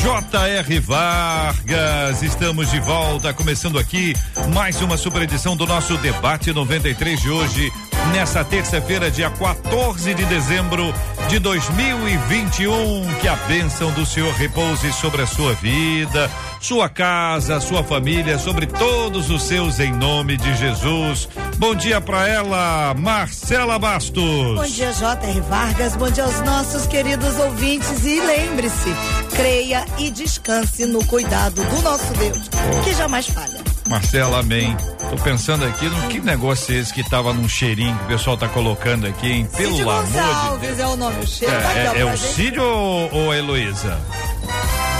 [0.00, 0.80] J.R.
[0.80, 4.14] Vargas, estamos de volta, começando aqui
[4.54, 7.70] mais uma super edição do nosso debate 93 de hoje,
[8.10, 10.94] nessa terça-feira, dia 14 de dezembro
[11.28, 13.14] de 2021.
[13.20, 16.30] Que a bênção do Senhor repouse sobre a sua vida,
[16.60, 21.28] sua casa, sua família, sobre todos os seus, em nome de Jesus.
[21.58, 24.56] Bom dia para ela, Marcela Bastos.
[24.56, 25.40] Bom dia, J.R.
[25.42, 25.94] Vargas.
[25.94, 28.04] Bom dia aos nossos queridos ouvintes.
[28.04, 28.94] E lembre-se,
[29.36, 32.48] creia e descanse no cuidado do nosso Deus,
[32.84, 33.60] que jamais falha.
[33.88, 34.76] Marcela, amém.
[35.10, 38.36] Tô pensando aqui no que negócio é esse que tava num cheirinho que o pessoal
[38.36, 39.48] tá colocando aqui, hein?
[39.56, 40.78] Pelo Cid amor Gonçalves de Deus.
[40.78, 41.24] é o nome.
[41.24, 42.18] O cheiro tá É, aqui, ó, é, é pra o.
[42.18, 43.98] Cid ou, ou a Heloísa?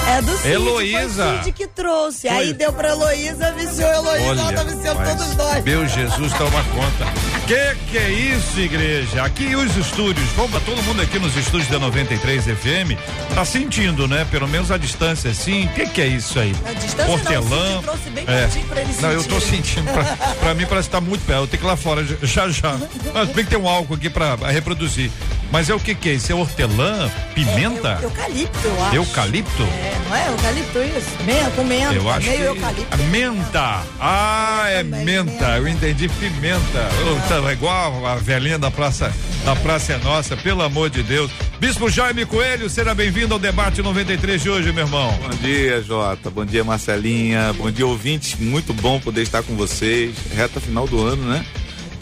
[0.08, 0.48] É do Cid.
[0.52, 1.24] Heloísa.
[1.24, 2.28] Foi o Cid que trouxe.
[2.28, 2.54] Aí Foi.
[2.54, 5.64] deu pra Heloísa, viciou Heloísa, ela tá viciando todos nós.
[5.64, 7.29] Meu Jesus, toma conta.
[7.50, 9.24] Que que é isso, igreja?
[9.24, 12.96] Aqui os estúdios, vamos pra todo mundo aqui nos estúdios da 93 FM,
[13.34, 14.24] tá sentindo, né?
[14.30, 15.68] Pelo menos a distância, assim.
[15.74, 16.54] Que que é isso aí?
[16.64, 17.72] A distância não, o Hortelã.
[17.72, 18.46] Cid trouxe bem é.
[18.68, 19.92] pra ele Não, eu tô sentindo.
[19.92, 20.04] Pra,
[20.36, 21.40] pra mim parece que tá muito perto.
[21.40, 22.78] Eu tenho que ir lá fora já já.
[23.12, 25.10] Mas bem que tem um álcool aqui pra, pra reproduzir.
[25.52, 26.30] Mas é o que que é isso?
[26.30, 27.10] É hortelã?
[27.34, 27.88] Pimenta?
[28.00, 28.94] É, eu- eucalipto, eu acho.
[28.96, 29.62] Eucalipto?
[29.62, 31.24] É, não é eucalipto isso?
[31.24, 31.92] Menta, com menta.
[31.94, 32.98] Eu acho meio que eucalipto.
[33.10, 33.82] menta.
[34.00, 35.30] Ah, é Também, menta.
[35.32, 35.44] menta.
[35.58, 36.88] Eu entendi pimenta.
[37.04, 39.12] Oh, tá igual a velhinha da praça
[39.44, 41.30] da Praça é Nossa, pelo amor de Deus.
[41.58, 45.12] Bispo Jaime Coelho, seja bem-vindo ao debate 93 de hoje, meu irmão.
[45.22, 46.30] Bom dia, Jota.
[46.30, 47.52] Bom dia, Marcelinha.
[47.54, 48.38] Bom dia, ouvintes.
[48.38, 50.14] Muito bom poder estar com vocês.
[50.36, 51.44] Reta final do ano, né?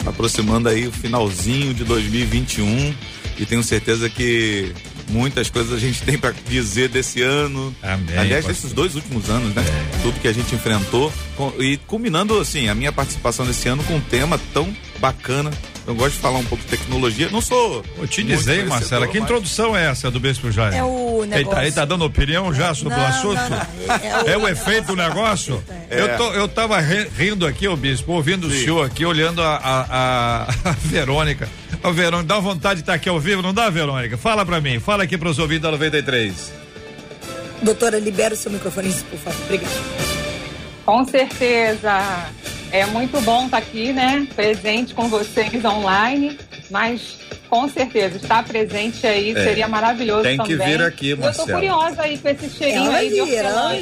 [0.05, 2.93] Aproximando aí o finalzinho de 2021
[3.39, 4.73] e tenho certeza que
[5.09, 7.73] muitas coisas a gente tem para dizer desse ano.
[7.81, 8.53] Amém, Aliás, pastor.
[8.53, 9.63] desses dois últimos anos, né?
[10.01, 13.95] Tudo que a gente enfrentou com- e culminando assim a minha participação nesse ano com
[13.95, 15.49] um tema tão bacana.
[15.87, 17.29] Eu gosto de falar um pouco de tecnologia.
[17.31, 17.83] Não sou.
[17.97, 20.75] Vou te dizer, Marcela, que mas- introdução é essa do Bispo Jaime?
[20.77, 21.73] É o Ele tá, ele negócio.
[21.73, 23.35] tá dando opinião já sobre o Não, assunto?
[23.41, 24.29] não, não.
[24.31, 25.63] É o efeito do negócio?
[25.89, 25.99] É.
[26.01, 28.59] Eu, tô, eu tava ri- rindo aqui, ô bispo, ouvindo o Sim.
[28.65, 31.49] senhor aqui, olhando a, a, a- a Verônica.
[31.81, 34.17] A Verônica, dá vontade de estar aqui ao vivo, não dá, Verônica?
[34.17, 36.51] Fala pra mim, fala aqui pros ouvintes da 93.
[37.61, 39.41] Doutora, libera o seu microfone, por favor.
[39.45, 39.73] Obrigada.
[40.85, 42.25] Com certeza.
[42.71, 44.27] É muito bom estar aqui, né?
[44.35, 46.37] Presente com vocês online,
[46.69, 47.17] mas
[47.49, 50.77] com certeza estar presente aí É, seria maravilhoso tem que também.
[50.77, 53.73] vir aqui, Eu tô curiosa aí com esse cheirinho Ela aí de hortelã.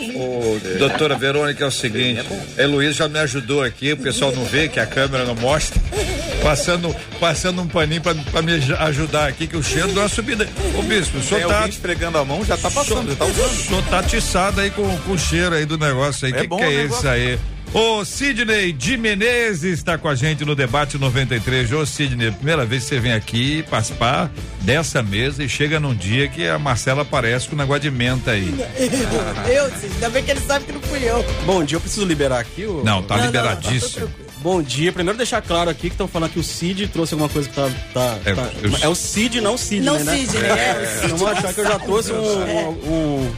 [0.80, 2.22] doutora Verônica, é o seguinte,
[2.58, 5.82] a Heloísa já me ajudou aqui, o pessoal não vê que a câmera não mostra,
[6.42, 10.10] passando, passando um paninho pra, pra me aj- ajudar aqui, que o cheiro deu uma
[10.10, 10.48] subida.
[10.78, 13.26] Ô bispo, o Tem senhor tá, alguém esfregando a mão, já tá passando, já tá
[13.26, 13.66] o usando.
[13.68, 16.32] senhor tá atiçado aí com, com o cheiro aí do negócio aí.
[16.32, 17.38] O É que, bom que é o isso aí?
[17.80, 21.72] Ô Sidney de Menezes está com a gente no debate 93.
[21.74, 26.28] Ô Sidney, primeira vez que você vem aqui participar dessa mesa e chega num dia
[26.28, 28.48] que a Marcela aparece com um negócio de menta aí.
[29.48, 31.24] Eu, Cid, ainda bem que ele sabe que não fui eu.
[31.46, 32.84] Bom dia, eu preciso liberar aqui o.
[32.84, 34.10] Não, tá Não, não, liberadíssimo.
[34.40, 34.92] Bom dia.
[34.92, 37.70] Primeiro deixar claro aqui que estão falando que o Cid trouxe alguma coisa que tá.
[37.94, 40.16] tá- É, tá- eu- é o Cid, não o Cid, Não né?
[40.18, 40.50] Sidney, né?
[40.50, 43.32] é, o Não vão achar que eu já trouxe um, um, um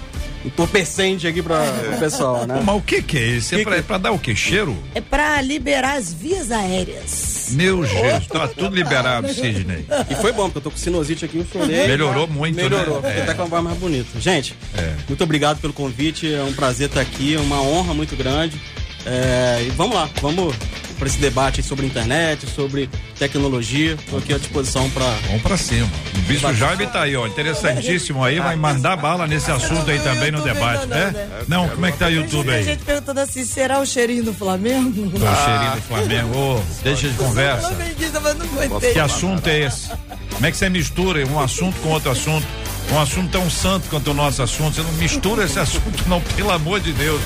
[0.45, 1.59] entorpecente aqui para
[1.95, 2.61] o pessoal, né?
[2.63, 3.55] Mas o que que é isso?
[3.55, 4.35] É Que pra, que- é pra dar o que?
[4.35, 4.77] Cheiro?
[4.95, 7.49] É pra liberar as vias aéreas.
[7.51, 9.85] Meu Jesus, tá tudo liberado, Sidney.
[10.09, 11.87] E foi bom, porque eu tô com sinusite aqui, eu chorei.
[11.87, 13.07] Melhorou muito, Melhorou, né?
[13.09, 13.23] fiquei É.
[13.23, 14.19] até com a voz mais bonita.
[14.19, 14.93] Gente, É.
[15.07, 18.59] muito obrigado pelo convite, é um prazer estar aqui, é uma honra muito grande.
[19.05, 20.53] É, e vamos lá, vamos
[20.99, 23.93] para esse debate sobre internet, sobre tecnologia.
[23.93, 25.89] Estou aqui à disposição para Vamos pra cima.
[26.15, 27.25] O Bispo Jaime tá aí, ó.
[27.25, 31.13] Interessantíssimo aí, vai mandar bala nesse assunto aí também no debate, né?
[31.47, 32.63] Não, como é que tá o YouTube Tem aí?
[32.63, 35.01] gente perguntando assim, será o cheirinho do Flamengo?
[35.01, 36.37] O cheirinho do Flamengo.
[36.37, 37.75] Ô, deixa de conversa.
[38.93, 39.89] Que assunto é esse?
[40.33, 42.45] Como é que você mistura um assunto com outro assunto?
[42.91, 44.75] Um assunto tão santo quanto o nosso assunto.
[44.75, 47.21] Você não mistura esse assunto, não, pelo amor de Deus.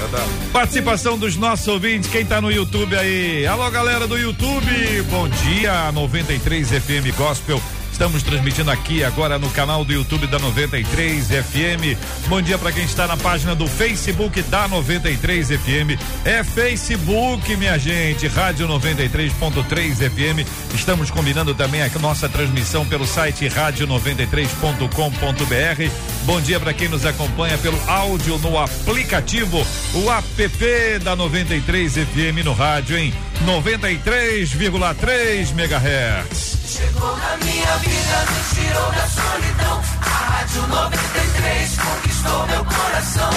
[0.51, 3.45] Participação dos nossos ouvintes, quem tá no YouTube aí?
[3.48, 7.62] Alô, galera do YouTube, bom dia, 93 FM Gospel.
[7.94, 11.95] Estamos transmitindo aqui agora no canal do YouTube da 93 FM.
[12.28, 16.01] Bom dia para quem está na página do Facebook da 93 FM.
[16.25, 20.40] É Facebook, minha gente, Rádio 93.3 FM.
[20.74, 26.25] Estamos combinando também a nossa transmissão pelo site rádio93.com.br.
[26.25, 29.63] Bom dia para quem nos acompanha pelo áudio no aplicativo,
[29.94, 33.13] o app da 93 FM no rádio em
[33.45, 36.62] 93,3 MHz.
[36.73, 39.81] Chegou na minha vida, me tirou da solidão.
[40.01, 43.29] A Rádio 93 conquistou meu coração.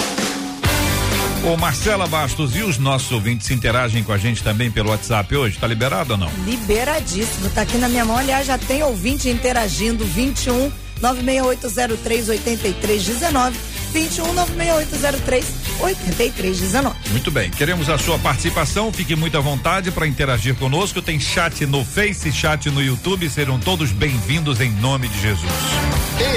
[1.44, 5.58] Ô Marcela Bastos, e os nossos ouvintes interagem com a gente também pelo WhatsApp hoje?
[5.58, 6.30] Tá liberado ou não?
[6.46, 7.50] Liberadíssimo.
[7.50, 8.16] Tá aqui na minha mão.
[8.16, 10.02] Aliás, já tem ouvinte interagindo.
[10.06, 13.76] 21 96803 8319.
[13.92, 15.46] 21 96803
[15.80, 16.96] 8319.
[17.10, 18.92] Muito bem, queremos a sua participação.
[18.92, 21.00] Fique muito à vontade para interagir conosco.
[21.00, 23.28] Tem chat no Face, chat no YouTube.
[23.30, 25.52] Serão todos bem-vindos em nome de Jesus.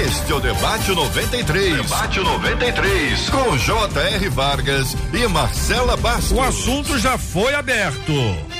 [0.04, 1.76] Este é o Debate 93.
[1.76, 3.30] Debate 93.
[3.30, 4.28] Com J.R.
[4.28, 6.32] Vargas e Marcela Bastos.
[6.32, 8.59] O assunto já foi aberto.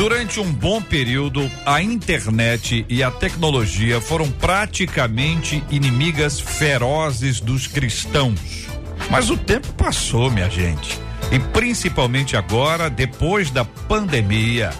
[0.00, 8.66] Durante um bom período, a internet e a tecnologia foram praticamente inimigas ferozes dos cristãos.
[9.10, 10.98] Mas o tempo passou, minha gente.
[11.30, 14.70] E principalmente agora, depois da pandemia,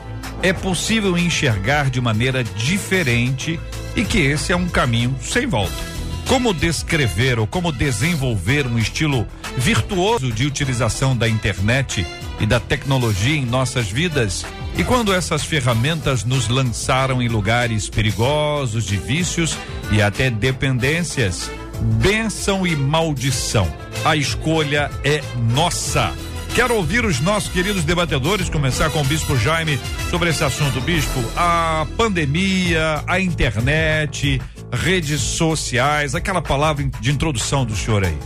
[0.43, 3.61] é possível enxergar de maneira diferente
[3.95, 5.85] e que esse é um caminho sem volta.
[6.27, 12.07] Como descrever ou como desenvolver um estilo virtuoso de utilização da internet
[12.41, 14.47] e da tecnologia em nossas vidas?
[14.77, 19.57] E quando essas ferramentas nos lançaram em lugares perigosos de vícios
[19.93, 21.51] e até dependências,
[21.81, 23.71] bênção e maldição.
[24.05, 25.21] A escolha é
[25.53, 26.13] nossa.
[26.55, 29.79] Quero ouvir os nossos queridos debatedores, começar com o Bispo Jaime
[30.11, 30.81] sobre esse assunto.
[30.81, 34.41] Bispo, a pandemia, a internet,
[34.73, 38.19] redes sociais, aquela palavra de introdução do senhor aí.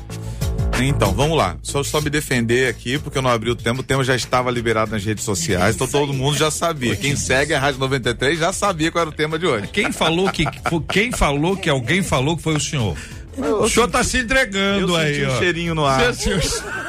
[0.81, 1.57] Então, vamos lá.
[1.63, 3.81] Só, só me defender aqui, porque eu não abri o tema.
[3.81, 6.97] O tema já estava liberado nas redes sociais, então todo mundo já sabia.
[6.97, 9.69] Quem segue a Rádio 93 já sabia qual era o tema de hoje.
[9.69, 10.45] Quem falou que
[10.91, 12.97] quem falou que alguém falou que foi o senhor?
[13.37, 15.39] O senhor tá se entregando eu aí, um ó.
[15.39, 16.11] cheirinho no ar.
[16.11, 16.31] Esse,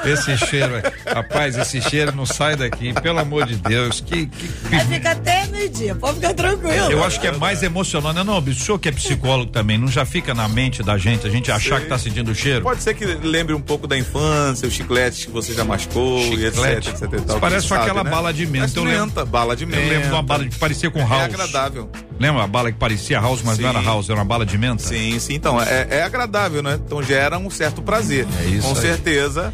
[0.05, 0.73] esse cheiro,
[1.11, 4.01] rapaz, esse cheiro não sai daqui, pelo amor de Deus.
[4.01, 4.47] Que, que...
[4.69, 6.91] Vai ficar até meio-dia, pode ficar tranquilo.
[6.91, 8.23] Eu acho que é mais emocionante.
[8.23, 11.25] Não, bicho, o senhor que é psicólogo também, não já fica na mente da gente,
[11.25, 12.61] a gente achar que tá sentindo o cheiro?
[12.61, 16.89] Pode ser que lembre um pouco da infância, os chicletes que você já mascou, Chiclete.
[16.89, 17.39] e etc, etc tal.
[17.39, 18.09] Parece com Sabe, aquela né?
[18.09, 18.59] bala de menta.
[18.65, 19.81] Mas Eu lembro, menta, bala de menta.
[19.81, 21.23] eu lembro de uma bala que parecia com É house.
[21.23, 21.89] agradável.
[22.19, 23.77] Lembra a bala que parecia house, mas não Sim.
[23.77, 24.81] era house, era uma bala de menta?
[24.83, 25.33] Sim, sim.
[25.33, 26.79] Então, é, é agradável, né?
[26.85, 28.27] Então gera um certo prazer.
[28.43, 28.81] É isso Com aí.
[28.81, 29.53] certeza,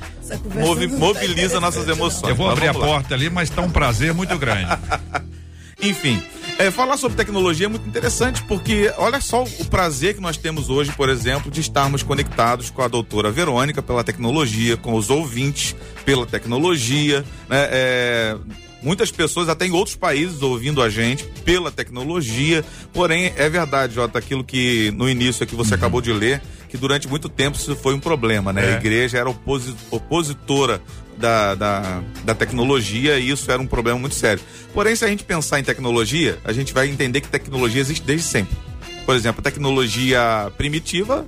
[0.55, 2.29] movi- tá mobiliza nossas emoções.
[2.29, 4.67] Eu vou Mas abrir a porta ali, mas tá um prazer muito grande.
[5.83, 6.21] Enfim,
[6.59, 10.69] é, falar sobre tecnologia é muito interessante porque olha só o prazer que nós temos
[10.69, 15.75] hoje, por exemplo, de estarmos conectados com a doutora Verônica pela tecnologia, com os ouvintes
[16.05, 17.67] pela tecnologia, né?
[17.71, 18.37] É,
[18.83, 22.65] Muitas pessoas até em outros países ouvindo a gente pela tecnologia.
[22.91, 26.41] Porém, é verdade, Jota, aquilo que no início aqui você acabou de ler,
[26.71, 28.65] que durante muito tempo isso foi um problema, né?
[28.65, 28.73] É.
[28.75, 30.81] A igreja era oposi- opositora
[31.17, 34.41] da, da, da tecnologia e isso era um problema muito sério.
[34.73, 38.25] Porém, se a gente pensar em tecnologia, a gente vai entender que tecnologia existe desde
[38.25, 38.57] sempre.
[39.05, 41.27] Por exemplo, a tecnologia primitiva,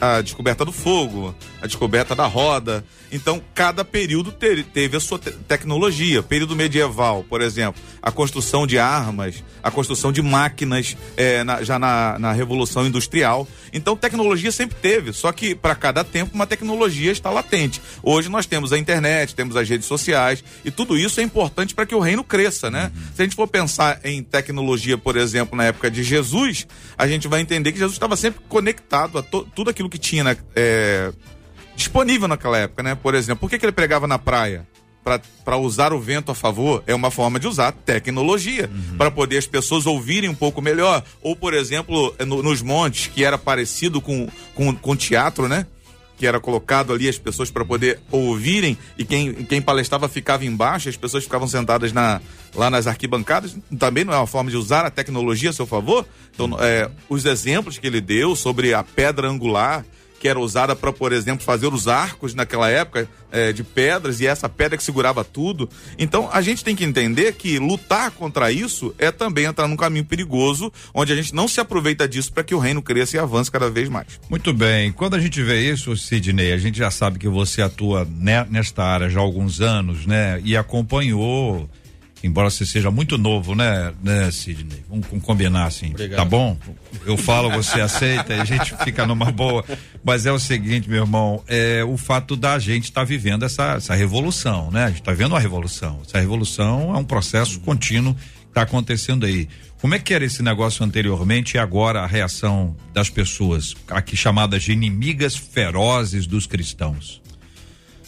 [0.00, 2.84] a descoberta do fogo, a descoberta da roda.
[3.12, 6.22] Então, cada período te- teve a sua te- tecnologia.
[6.22, 11.78] Período medieval, por exemplo, a construção de armas, a construção de máquinas eh, na- já
[11.78, 13.46] na, na Revolução Industrial.
[13.72, 17.80] Então, tecnologia sempre teve, só que para cada tempo uma tecnologia está latente.
[18.02, 21.86] Hoje nós temos a internet, temos as redes sociais e tudo isso é importante para
[21.86, 22.90] que o reino cresça, né?
[23.14, 26.66] Se a gente for pensar em tecnologia, por exemplo, na época de Jesus,
[26.98, 30.22] a gente vai entender que Jesus estava sempre conectado a to- tudo aquilo que tinha
[30.22, 31.12] na- é,
[31.74, 32.94] disponível naquela época, né?
[32.94, 34.66] Por exemplo, por que, que ele pregava na praia?
[35.44, 38.68] Para usar o vento a favor é uma forma de usar tecnologia
[38.98, 41.02] para poder as pessoas ouvirem um pouco melhor.
[41.22, 45.64] Ou, por exemplo, no- nos montes, que era parecido com, com, com teatro, né?
[46.16, 50.88] Que era colocado ali as pessoas para poder ouvirem e quem, quem palestrava ficava embaixo,
[50.88, 52.20] as pessoas ficavam sentadas na,
[52.54, 53.56] lá nas arquibancadas.
[53.78, 56.06] Também não é uma forma de usar a tecnologia a seu favor.
[56.34, 59.84] Então, é, os exemplos que ele deu sobre a pedra angular
[60.18, 64.26] que era usada para, por exemplo, fazer os arcos naquela época é, de pedras e
[64.26, 65.68] essa pedra que segurava tudo.
[65.98, 70.04] Então a gente tem que entender que lutar contra isso é também entrar num caminho
[70.04, 73.50] perigoso, onde a gente não se aproveita disso para que o reino cresça e avance
[73.50, 74.06] cada vez mais.
[74.30, 74.90] Muito bem.
[74.92, 78.82] Quando a gente vê isso, Sidney, a gente já sabe que você atua ne- nesta
[78.84, 80.40] área já há alguns anos, né?
[80.44, 81.68] E acompanhou,
[82.26, 84.84] embora você seja muito novo, né, né, Sidney?
[84.88, 86.18] Vamos com- combinar assim, Obrigado.
[86.18, 86.56] tá bom?
[87.04, 89.64] Eu falo, você aceita e a gente fica numa boa.
[90.04, 93.94] Mas é o seguinte, meu irmão, é o fato da gente estar vivendo essa, essa
[93.94, 94.84] revolução, né?
[94.84, 96.00] A gente está vendo uma revolução.
[96.06, 99.48] Essa revolução é um processo contínuo que está acontecendo aí.
[99.80, 104.62] Como é que era esse negócio anteriormente e agora a reação das pessoas, aqui chamadas
[104.62, 107.20] de inimigas ferozes dos cristãos?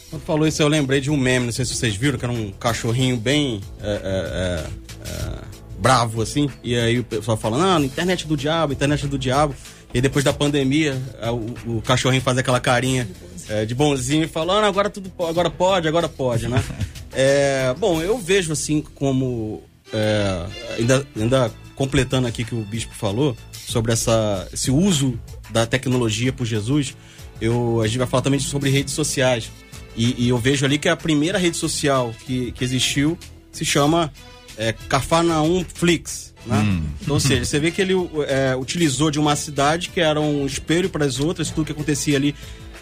[0.09, 2.33] Quando falou isso, eu lembrei de um meme, não sei se vocês viram, que era
[2.33, 5.35] um cachorrinho bem é, é, é, é,
[5.77, 6.49] bravo, assim.
[6.63, 9.55] E aí o pessoal falando, ah, internet do diabo, internet do diabo.
[9.93, 13.07] E depois da pandemia, é, o, o cachorrinho faz aquela carinha
[13.47, 16.63] é, de bonzinho e fala, ah, agora tudo agora pode, agora pode, né?
[17.11, 19.63] É, bom, eu vejo assim como.
[19.91, 20.45] é,
[20.77, 26.45] ainda, ainda completando aqui que o bispo falou sobre essa, esse uso da tecnologia por
[26.45, 26.95] Jesus,
[27.41, 29.51] eu, a gente vai falar também sobre redes sociais.
[29.95, 33.17] E, e eu vejo ali que a primeira rede social que, que existiu
[33.51, 34.11] se chama
[34.57, 36.33] é, Cafarnaum Flix.
[36.45, 36.81] Né?
[37.01, 37.93] Então, ou seja, você vê que ele
[38.27, 42.15] é, utilizou de uma cidade que era um espelho para as outras, tudo que acontecia
[42.15, 42.33] ali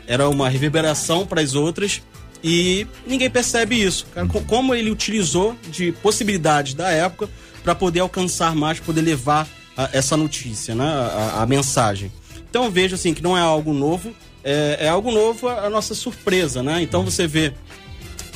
[0.06, 2.02] era uma reverberação para as outras
[2.44, 4.06] e ninguém percebe isso.
[4.14, 7.28] Cara, Como ele utilizou de possibilidades da época
[7.64, 10.86] para poder alcançar mais, poder levar a- essa notícia, né?
[10.86, 12.12] a, a mensagem.
[12.50, 14.14] Então eu vejo assim que não é algo novo,
[14.48, 16.82] é, é algo novo a, nossa surpresa, né?
[16.82, 17.54] Então você vê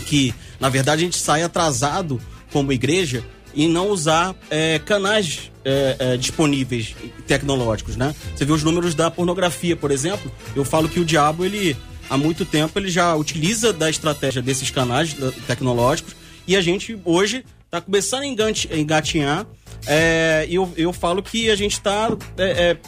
[0.05, 2.19] que, na verdade, a gente sai atrasado
[2.51, 3.23] como igreja
[3.55, 8.13] em não usar é, canais é, é, disponíveis e tecnológicos, né?
[8.35, 10.29] Você vê os números da pornografia, por exemplo.
[10.53, 11.77] Eu falo que o diabo, ele
[12.09, 15.15] há muito tempo, ele já utiliza da estratégia desses canais
[15.47, 16.13] tecnológicos
[16.45, 19.47] e a gente hoje está começando a engatinhar
[19.87, 22.09] é, e eu, eu falo que a gente está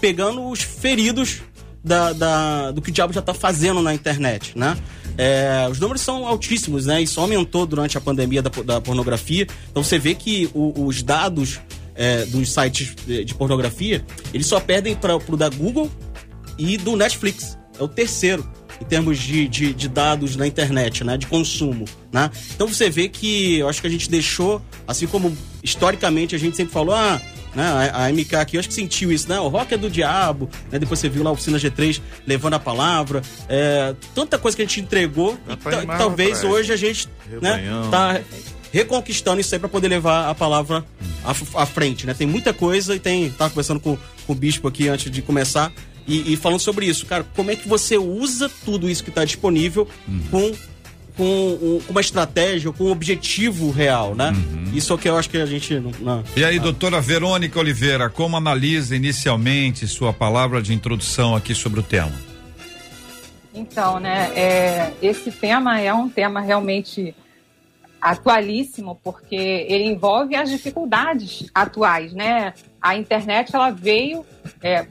[0.02, 1.42] pegando os feridos
[1.84, 4.78] da, da- do que o diabo já está fazendo na internet, né?
[5.18, 7.02] É, os números são altíssimos, né?
[7.02, 9.46] Isso aumentou durante a pandemia da, da pornografia.
[9.70, 11.60] Então você vê que o- os dados
[11.96, 15.92] é, dos sites de, de pornografia, eles só perdem para o da Google
[16.58, 17.58] e do Netflix.
[17.80, 18.48] É o terceiro
[18.82, 21.18] em termos de, de, de dados na internet, né?
[21.18, 22.32] De consumo, né?
[22.56, 26.58] Então você vê que eu acho que a gente deixou, assim como historicamente a gente
[26.58, 27.22] sempre falou, ah,
[27.56, 27.92] né?
[27.94, 29.40] A, a MK aqui, eu acho que sentiu isso, né?
[29.40, 30.80] O rock é do diabo, né?
[30.80, 33.22] Depois você viu lá a oficina G3 levando a palavra.
[33.48, 37.10] É, tanta coisa que a gente entregou e talvez pra hoje a gente
[37.42, 38.22] né, tá
[38.72, 40.84] reconquistando isso aí para poder levar a palavra
[41.24, 42.14] à, à frente, né?
[42.14, 43.30] Tem muita coisa e tem.
[43.30, 45.72] Tava conversando com, com o bispo aqui antes de começar
[46.08, 47.26] e, e falando sobre isso, cara.
[47.36, 49.88] Como é que você usa tudo isso que está disponível
[50.30, 50.52] com
[51.16, 54.32] com um- com uma estratégia, com um objetivo real, né?
[54.74, 57.60] Isso é o que eu acho que a gente não, não- E aí, doutora Verônica
[57.60, 62.12] Oliveira, como analisa inicialmente sua palavra de introdução aqui sobre o tema?
[63.54, 67.14] Então, né, é, esse tema é um tema realmente
[68.02, 72.54] atualíssimo, porque ele envolve as dificuldades atuais, né?
[72.82, 74.26] A internet ela veio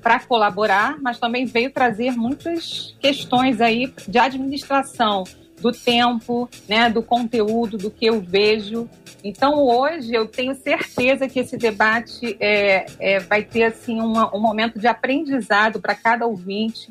[0.00, 5.24] para colaborar, mas também veio trazer muitas questões aí de administração
[5.62, 8.88] do tempo, né, do conteúdo, do que eu vejo.
[9.24, 14.40] Então hoje eu tenho certeza que esse debate é, é, vai ter assim uma- um
[14.40, 16.90] momento de aprendizado para cada ouvinte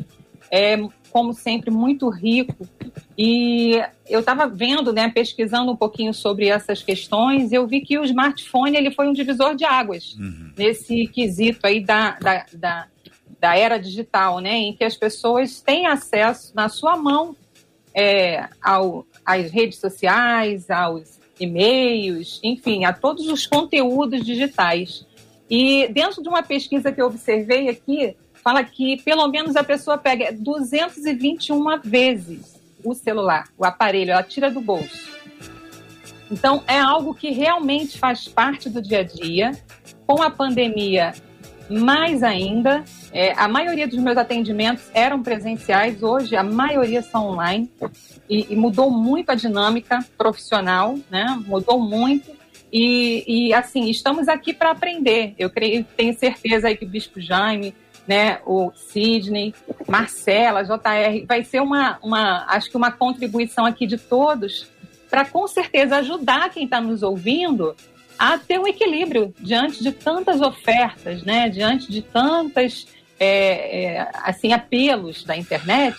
[0.49, 0.77] é,
[1.11, 2.67] como sempre, muito rico.
[3.17, 7.97] E eu estava vendo, né, pesquisando um pouquinho sobre essas questões, e eu vi que
[7.99, 10.15] o smartphone ele foi um divisor de águas
[10.57, 12.87] nesse quesito aí da, da, da,
[13.39, 17.35] da era digital, né, em que as pessoas têm acesso na sua mão
[17.93, 25.05] é, ao, às redes sociais, aos e-mails, enfim, a todos os conteúdos digitais.
[25.49, 29.97] E dentro de uma pesquisa que eu observei aqui, fala que pelo menos a pessoa
[29.97, 35.11] pega 221 vezes o celular, o aparelho, ela tira do bolso.
[36.31, 39.51] Então, é algo que realmente faz parte do dia a dia.
[40.07, 41.13] Com a pandemia,
[41.71, 42.83] mais ainda.
[43.11, 47.71] É, a maioria dos meus atendimentos eram presenciais, hoje a maioria são online.
[48.29, 51.41] E, e mudou muito a dinâmica profissional, né?
[51.45, 52.31] Mudou muito.
[52.71, 55.33] E, e, assim, estamos aqui para aprender.
[55.37, 57.75] Eu creio, tenho certeza aí que o Bispo Jaime,
[58.07, 59.53] né, o Sidney,
[59.87, 64.67] Marcela, JR, vai ser uma, uma, acho que uma contribuição aqui de todos
[65.09, 67.75] para com certeza ajudar quem está nos ouvindo
[68.21, 72.87] a ter um equilíbrio diante de tantas ofertas, né, diante de tantas
[73.19, 75.97] é, é, assim apelos da internet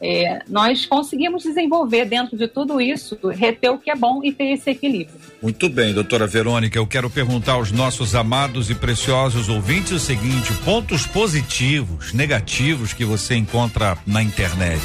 [0.00, 4.52] é, nós conseguimos desenvolver dentro de tudo isso, reter o que é bom e ter
[4.52, 5.18] esse equilíbrio.
[5.42, 10.52] Muito bem, doutora Verônica, eu quero perguntar aos nossos amados e preciosos ouvintes o seguinte:
[10.64, 14.80] pontos positivos, negativos que você encontra na internet.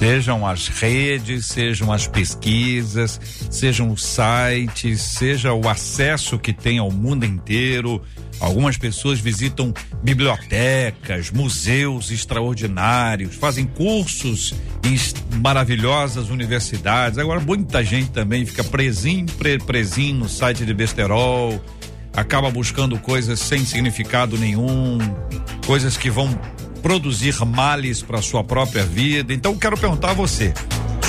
[0.00, 6.90] Sejam as redes, sejam as pesquisas, sejam os sites, seja o acesso que tem ao
[6.90, 8.00] mundo inteiro.
[8.40, 14.96] Algumas pessoas visitam bibliotecas, museus extraordinários, fazem cursos em
[15.36, 17.18] maravilhosas universidades.
[17.18, 21.62] Agora, muita gente também fica presinho, pre, presinho no site de besterol,
[22.14, 24.96] acaba buscando coisas sem significado nenhum,
[25.66, 26.40] coisas que vão
[26.82, 29.32] produzir males para sua própria vida.
[29.32, 30.52] Então, quero perguntar a você,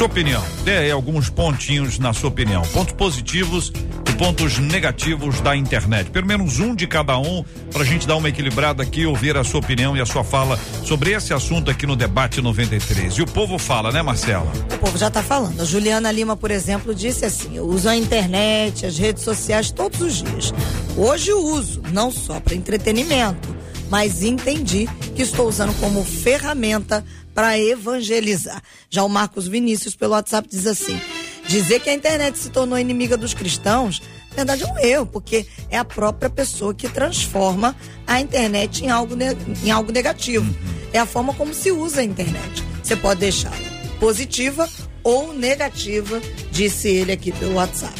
[0.01, 3.71] sua opinião, dê aí alguns pontinhos na sua opinião, pontos positivos
[4.09, 6.09] e pontos negativos da internet.
[6.09, 9.43] Pelo menos um de cada um, para a gente dar uma equilibrada aqui, ouvir a
[9.43, 13.13] sua opinião e a sua fala sobre esse assunto aqui no Debate 93.
[13.13, 14.51] E o povo fala, né, Marcela?
[14.73, 15.61] O povo já está falando.
[15.61, 20.01] A Juliana Lima, por exemplo, disse assim: eu uso a internet, as redes sociais todos
[20.01, 20.51] os dias.
[20.97, 23.61] Hoje uso, não só para entretenimento,
[23.91, 27.05] mas entendi que estou usando como ferramenta
[27.36, 28.63] para evangelizar.
[28.89, 31.00] Já o Marcos Vinícius, pelo WhatsApp, diz assim:
[31.45, 35.45] dizer que a internet se tornou inimiga dos cristãos, na verdade é um erro, porque
[35.69, 37.75] é a própria pessoa que transforma
[38.07, 39.13] a internet em algo,
[39.62, 40.55] em algo negativo.
[40.93, 42.63] É a forma como se usa a internet.
[42.81, 43.57] Você pode deixá-la
[44.00, 44.67] positiva
[45.03, 47.93] ou negativa, disse ele aqui pelo WhatsApp.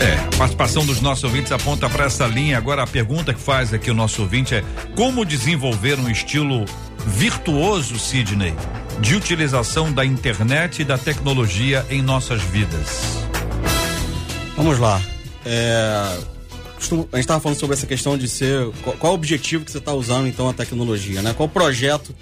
[0.00, 2.56] É, a participação dos nossos ouvintes aponta para essa linha.
[2.56, 4.64] Agora a pergunta que faz aqui o nosso ouvinte é:
[4.96, 6.64] como desenvolver um estilo
[7.06, 8.54] virtuoso, Sidney,
[8.98, 13.20] de utilização da internet e da tecnologia em nossas vidas?
[14.56, 15.02] Vamos lá.
[15.44, 16.16] É,
[16.78, 18.70] a gente estava falando sobre essa questão de ser.
[18.82, 21.34] Qual, qual o objetivo que você está usando então a tecnologia, né?
[21.34, 22.14] Qual o projeto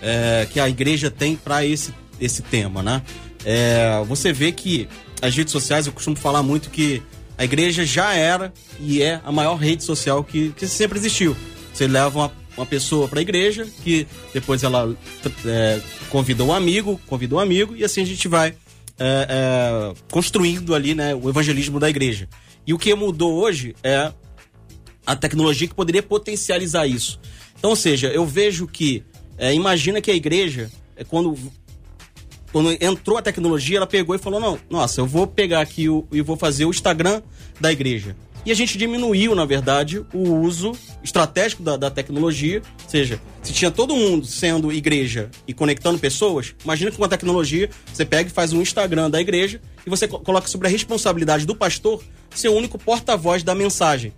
[0.00, 3.02] é, que a igreja tem para esse, esse tema, né?
[3.44, 4.88] É, você vê que
[5.20, 7.02] as redes sociais, eu costumo falar muito que
[7.38, 11.36] a igreja já era e é a maior rede social que, que sempre existiu.
[11.72, 14.96] Você leva uma, uma pessoa para a igreja, que depois ela
[15.44, 18.54] é, convida um amigo, convida um amigo, e assim a gente vai
[18.98, 22.28] é, é, construindo ali né, o evangelismo da igreja.
[22.66, 24.10] E o que mudou hoje é
[25.06, 27.20] a tecnologia que poderia potencializar isso.
[27.58, 29.04] Então, ou seja, eu vejo que,
[29.38, 31.36] é, imagina que a igreja, é, quando
[32.56, 36.08] quando entrou a tecnologia, ela pegou e falou: não, nossa, eu vou pegar aqui o,
[36.10, 37.20] e vou fazer o Instagram
[37.60, 38.16] da igreja.
[38.46, 40.72] E a gente diminuiu, na verdade, o uso
[41.04, 42.62] estratégico da, da tecnologia.
[42.82, 47.08] Ou seja, se tinha todo mundo sendo igreja e conectando pessoas, imagina que com a
[47.08, 51.44] tecnologia você pega e faz um Instagram da igreja e você coloca sobre a responsabilidade
[51.44, 54.14] do pastor ser o único porta-voz da mensagem.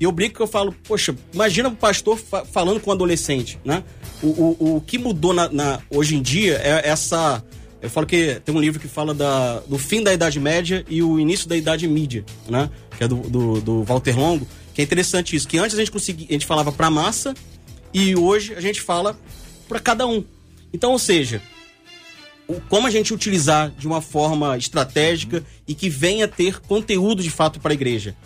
[0.00, 3.60] E eu brinco que eu falo, poxa, imagina o pastor fa falando com o adolescente,
[3.62, 3.84] né?
[4.22, 7.44] O, o, o que mudou na, na, hoje em dia é essa
[7.82, 11.02] eu falo que tem um livro que fala da, do fim da Idade Média e
[11.02, 12.70] o início da Idade Mídia, né?
[12.96, 14.46] Que é do, do, do Walter Longo.
[14.72, 17.34] Que é interessante isso, que antes a gente conseguia, a gente falava para massa
[17.92, 19.18] e hoje a gente fala
[19.68, 20.24] para cada um.
[20.72, 21.42] Então, ou seja,
[22.68, 27.60] como a gente utilizar de uma forma estratégica e que venha ter conteúdo de fato
[27.60, 28.16] para a igreja.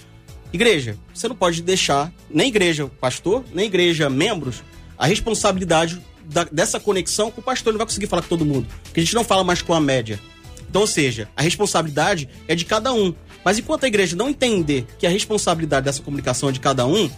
[0.52, 4.62] Igreja, você não pode deixar nem igreja pastor, nem igreja membros
[4.98, 7.72] a responsabilidade da, dessa conexão com o pastor.
[7.72, 8.66] Não vai conseguir falar com todo mundo.
[8.84, 10.20] Porque a gente não fala mais com a média.
[10.68, 13.14] Então, ou seja, a responsabilidade é de cada um.
[13.44, 17.08] Mas enquanto a igreja não entender que a responsabilidade dessa comunicação é de cada um,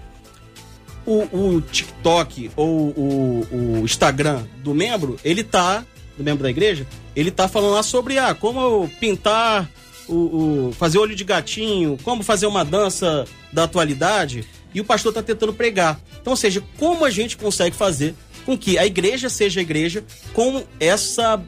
[1.07, 5.85] o, o TikTok ou o, o, Instagram do membro, ele tá,
[6.19, 9.71] do membro da igreja, ele tá falando lá sobre ah, como pintar,
[10.07, 14.45] o, o, fazer olho de gatinho, como fazer uma dança da atualidade,
[14.75, 15.99] e o pastor tá tentando pregar.
[16.21, 18.15] Então, ou seja, como a gente consegue fazer
[18.49, 21.39] com que a igreja seja a igreja com essa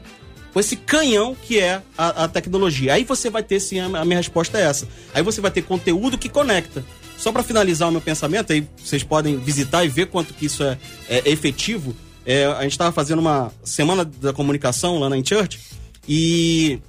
[0.53, 2.93] com esse canhão que é a, a tecnologia.
[2.93, 4.87] Aí você vai ter sim, a, minha resposta é essa.
[5.11, 6.85] Aí você vai ter conteúdo que conecta.
[7.17, 10.61] Só para finalizar o meu pensamento, aí vocês podem visitar e ver quanto que isso
[10.63, 10.77] é,
[11.09, 11.95] é efetivo.
[12.23, 15.59] É, a gente estava fazendo uma semana da comunicação lá na Church
[16.07, 16.79] e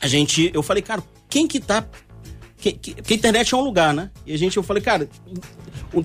[0.00, 1.84] a gente, eu falei, cara, quem que tá
[2.62, 4.08] que, que, que, a internet é um lugar, né?
[4.24, 5.08] E a gente, eu falei, cara,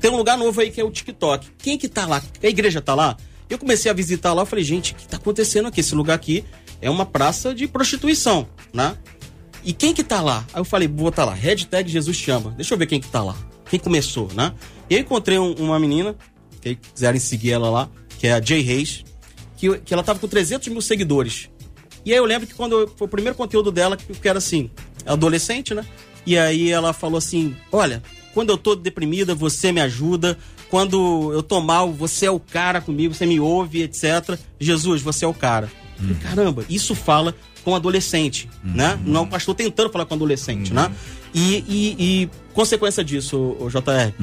[0.02, 1.50] tem um lugar novo aí que é o TikTok.
[1.60, 2.22] Quem que tá lá?
[2.42, 3.16] A igreja tá lá?
[3.48, 5.82] Eu comecei a visitar lá, eu falei, gente, o que tá acontecendo aqui?
[5.82, 6.44] Esse lugar aqui
[6.82, 8.98] é uma praça de prostituição, né?
[9.64, 10.46] E quem que tá lá?
[10.52, 12.52] Aí eu falei, vou botar lá, hashtag Jesus chama.
[12.52, 13.36] Deixa eu ver quem que tá lá.
[13.70, 14.54] Quem começou, né?
[14.90, 16.16] E aí encontrei um, uma menina,
[16.60, 19.06] que quiserem seguir ela lá, que é a Jay Reis,
[19.58, 21.50] que, que ela tava com 300 mil seguidores.
[22.04, 24.72] E aí eu lembro que quando eu, foi o primeiro conteúdo dela, que era assim,
[25.06, 25.86] adolescente, né?
[26.28, 30.38] E aí ela falou assim: Olha, quando eu tô deprimida, você me ajuda.
[30.70, 34.38] Quando eu tô mal, você é o cara comigo, você me ouve, etc.
[34.60, 35.72] Jesus, você é o cara.
[35.98, 39.00] Falei, Caramba, isso fala com adolescente, né?
[39.06, 40.92] Não é um pastor tentando falar com adolescente, né?
[41.34, 44.14] E, e, e consequência disso, o JR,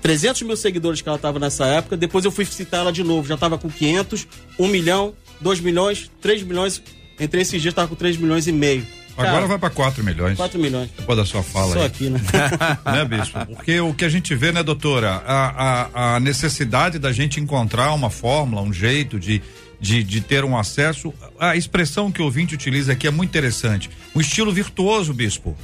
[0.00, 3.28] 300 mil seguidores que ela tava nessa época, depois eu fui citar ela de novo,
[3.28, 4.26] já tava com 500,
[4.58, 6.82] 1 milhão, 2 milhões, 3 milhões,
[7.18, 8.86] entre esses dias tava com 3 milhões e meio.
[9.20, 10.36] Agora Cara, vai para 4 milhões.
[10.36, 10.90] 4 milhões.
[10.96, 11.86] Depois da sua fala Só aí.
[11.86, 12.20] aqui, né?
[12.84, 13.46] né, bispo?
[13.46, 17.92] Porque o que a gente vê, né, doutora, a, a, a necessidade da gente encontrar
[17.92, 19.42] uma fórmula, um jeito de,
[19.80, 21.12] de, de ter um acesso.
[21.38, 23.90] A expressão que o ouvinte utiliza aqui é muito interessante.
[24.14, 25.56] Um estilo virtuoso, bispo.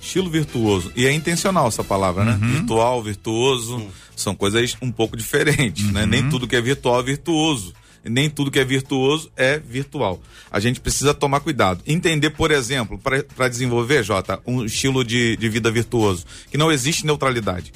[0.00, 0.92] Estilo virtuoso.
[0.94, 2.38] E é intencional essa palavra, né?
[2.40, 2.48] Uhum.
[2.48, 6.02] Virtual, virtuoso, são coisas um pouco diferentes, né?
[6.02, 6.08] Uhum.
[6.08, 7.72] Nem tudo que é virtual é virtuoso.
[8.04, 10.20] Nem tudo que é virtuoso é virtual.
[10.50, 11.82] A gente precisa tomar cuidado.
[11.86, 17.06] Entender, por exemplo, para desenvolver, Jota, um estilo de, de vida virtuoso, que não existe
[17.06, 17.72] neutralidade.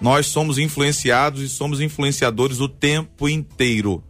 [0.00, 4.02] Nós somos influenciados e somos influenciadores o tempo inteiro.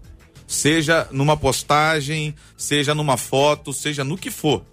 [0.46, 4.64] Seja numa postagem, seja numa foto, seja no que for.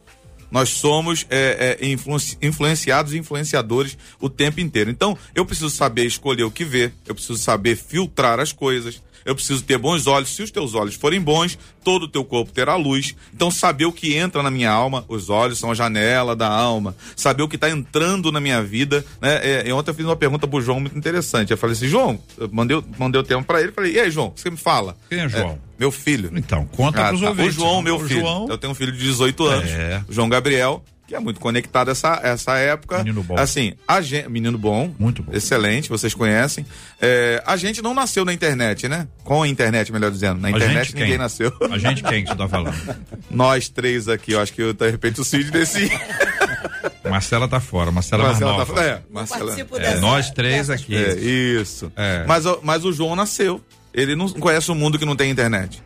[0.51, 4.91] Nós somos é, é, influ- influenciados e influenciadores o tempo inteiro.
[4.91, 9.35] Então, eu preciso saber escolher o que ver, eu preciso saber filtrar as coisas, eu
[9.35, 10.29] preciso ter bons olhos.
[10.35, 13.15] Se os teus olhos forem bons, todo o teu corpo terá luz.
[13.33, 16.95] Então, saber o que entra na minha alma, os olhos são a janela da alma.
[17.15, 19.05] Saber o que está entrando na minha vida.
[19.21, 19.39] Né?
[19.43, 21.51] É, e ontem eu fiz uma pergunta pro João muito interessante.
[21.51, 23.71] Eu falei assim, João, eu mandei, o- mandei o tema para ele.
[23.71, 24.95] Falei, e aí, João, você me fala?
[25.09, 25.59] Quem é João?
[25.79, 26.31] meu filho.
[26.35, 27.29] Então, conta Ah, pros tá.
[27.29, 27.57] ouvintes.
[27.57, 28.21] O João, meu O filho.
[28.21, 29.69] João- Eu tenho um filho de 18 anos.
[29.69, 30.01] É.
[30.09, 32.99] João Gabriel, que é muito conectado a essa, essa época.
[32.99, 33.37] Menino bom.
[33.37, 34.93] Assim, a gente, menino bom.
[34.97, 35.33] Muito bom.
[35.33, 36.65] Excelente, vocês conhecem.
[37.01, 39.07] É, a gente não nasceu na internet, né?
[39.23, 40.39] Com a internet, melhor dizendo.
[40.39, 41.17] Na A internet ninguém quem?
[41.17, 41.51] nasceu.
[41.71, 42.75] A gente quem que você tá falando?
[43.29, 45.91] Nós três aqui, eu acho que de repente o Cid desse.
[47.09, 48.73] Marcela tá fora, Marcela, mais Marcela nova.
[48.73, 49.45] tá, é, Marcela.
[49.45, 50.95] participo É, dessa- nós três aqui.
[50.95, 51.91] É, isso.
[51.95, 52.23] É.
[52.25, 53.61] Mas, o- mas o João nasceu.
[53.93, 55.83] Ele não conhece um mundo que não tem internet.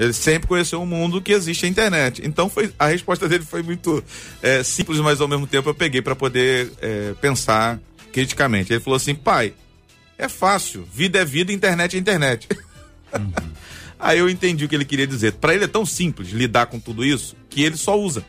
[0.00, 2.22] Ele sempre conheceu um mundo que existe a internet.
[2.24, 4.02] Então foi, a resposta dele foi muito
[4.42, 7.78] é, simples, mas ao mesmo tempo eu peguei para poder é, pensar
[8.10, 8.72] criticamente.
[8.72, 9.52] Ele falou assim: pai,
[10.16, 10.88] é fácil.
[10.90, 12.48] Vida é vida, internet é internet.
[14.00, 15.32] Aí eu entendi o que ele queria dizer.
[15.32, 18.24] Para ele é tão simples lidar com tudo isso que ele só usa.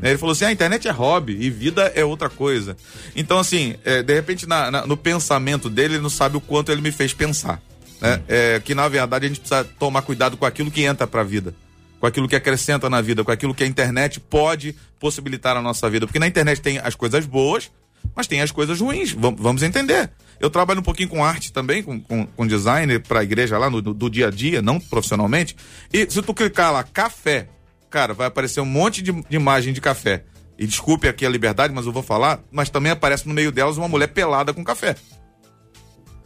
[0.00, 2.76] Né, Ele falou assim: a internet é hobby e vida é outra coisa.
[3.14, 6.72] Então, assim, é, de repente, na- na- no pensamento dele, ele não sabe o quanto
[6.72, 7.62] ele me fez pensar.
[8.00, 8.22] Né?
[8.28, 11.54] É, que na verdade a gente precisa tomar cuidado com aquilo que entra pra vida,
[11.98, 15.88] com aquilo que acrescenta na vida, com aquilo que a internet pode possibilitar na nossa
[15.90, 16.06] vida.
[16.06, 17.70] Porque na internet tem as coisas boas,
[18.14, 19.12] mas tem as coisas ruins.
[19.12, 20.10] Vam- Vamos entender.
[20.40, 23.68] Eu trabalho um pouquinho com arte também, com, com, com design para a igreja lá
[23.68, 25.56] no, do, do dia a dia, não profissionalmente.
[25.92, 27.48] E se tu clicar lá, café,
[27.90, 30.22] cara, vai aparecer um monte de, de imagem de café.
[30.56, 33.76] E desculpe aqui a liberdade, mas eu vou falar, mas também aparece no meio delas
[33.76, 34.94] uma mulher pelada com café.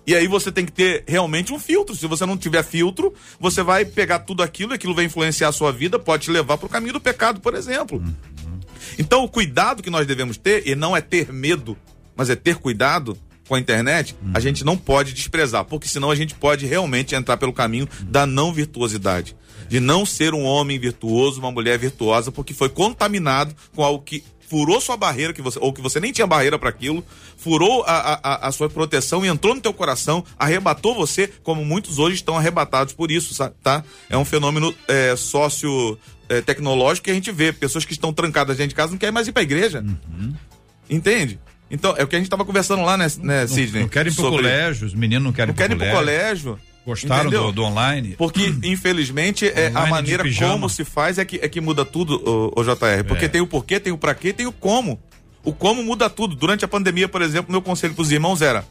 [0.07, 1.95] E aí você tem que ter realmente um filtro.
[1.95, 5.73] Se você não tiver filtro, você vai pegar tudo aquilo, aquilo vai influenciar a sua
[5.73, 8.03] vida, pode te levar para o caminho do pecado, por exemplo.
[8.99, 11.77] Então, o cuidado que nós devemos ter, e não é ter medo,
[12.17, 13.17] mas é ter cuidado
[13.49, 17.37] com a internet, a gente não pode desprezar, porque senão a gente pode realmente entrar
[17.37, 19.37] pelo caminho da não virtuosidade.
[19.69, 24.23] De não ser um homem virtuoso, uma mulher virtuosa, porque foi contaminado com algo que
[24.53, 27.03] furou sua barreira, que você, ou que você nem tinha barreira para aquilo,
[27.39, 31.99] furou a, a, a- sua proteção e entrou no teu coração, arrebatou você, como muitos
[31.99, 33.83] hoje estão arrebatados por isso, tá?
[34.11, 37.51] É um fenômeno é, sócio é, tecnológico que a gente vê.
[37.51, 39.83] Pessoas que estão trancadas dentro de casa não querem mais ir pra igreja.
[40.91, 41.39] Entende?
[41.71, 43.81] Então, é o que a gente tava conversando lá, né, né Sidney?
[43.83, 45.91] Não querem ir pro Sobre- colégio, os meninos não querem Não ir pro querem ir
[45.91, 46.59] pro colégio.
[46.85, 48.15] Gostaram do, do online?
[48.19, 51.85] Porque, infelizmente, é, Online a de maneira como se faz é que, é que muda
[51.85, 52.21] tudo,
[52.57, 53.05] o, JR.
[53.07, 53.29] Porque É.
[53.29, 55.01] tem o porquê, tem o pra quê, tem o como.
[55.45, 56.35] O como muda tudo.
[56.35, 58.65] Durante a pandemia, por exemplo, meu conselho pros irmãos era: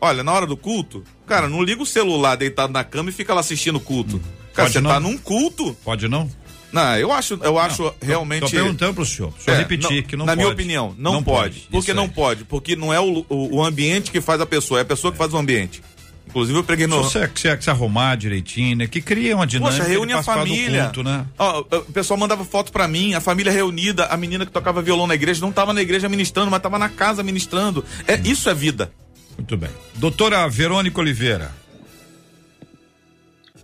[0.00, 3.34] olha, na hora do culto, cara, não liga o celular deitado na cama e fica
[3.34, 4.18] lá assistindo o culto.
[4.54, 4.90] Cara, Pode você não?
[4.90, 5.76] tá num culto.
[5.84, 6.28] Pode não?
[6.70, 8.42] Não, eu acho, eu acho realmente.
[8.42, 9.32] Tô perguntando pro senhor.
[9.38, 10.42] Só É, repetir que não Na pode.
[10.42, 11.54] minha opinião, não, Não pode.
[11.60, 11.66] pode.
[11.70, 12.44] Por Isso que não pode?
[12.44, 15.16] Porque não é o, o, o ambiente que faz a pessoa, é a pessoa que
[15.16, 15.82] faz o ambiente.
[16.28, 17.02] Inclusive, eu preguei Se no.
[17.02, 18.86] você que você- que se arrumar direitinho, né?
[18.86, 20.84] Que cria uma dinâmica Poxa, reúne de a família.
[20.84, 21.24] culto, né?
[21.38, 25.06] Ó, o pessoal mandava foto pra mim, a família reunida, a menina que tocava violão
[25.06, 27.84] na igreja não tava na igreja ministrando, mas tava na casa ministrando.
[28.06, 28.92] É, isso é vida.
[29.36, 29.70] Muito bem.
[29.94, 31.50] Doutora Verônica Oliveira.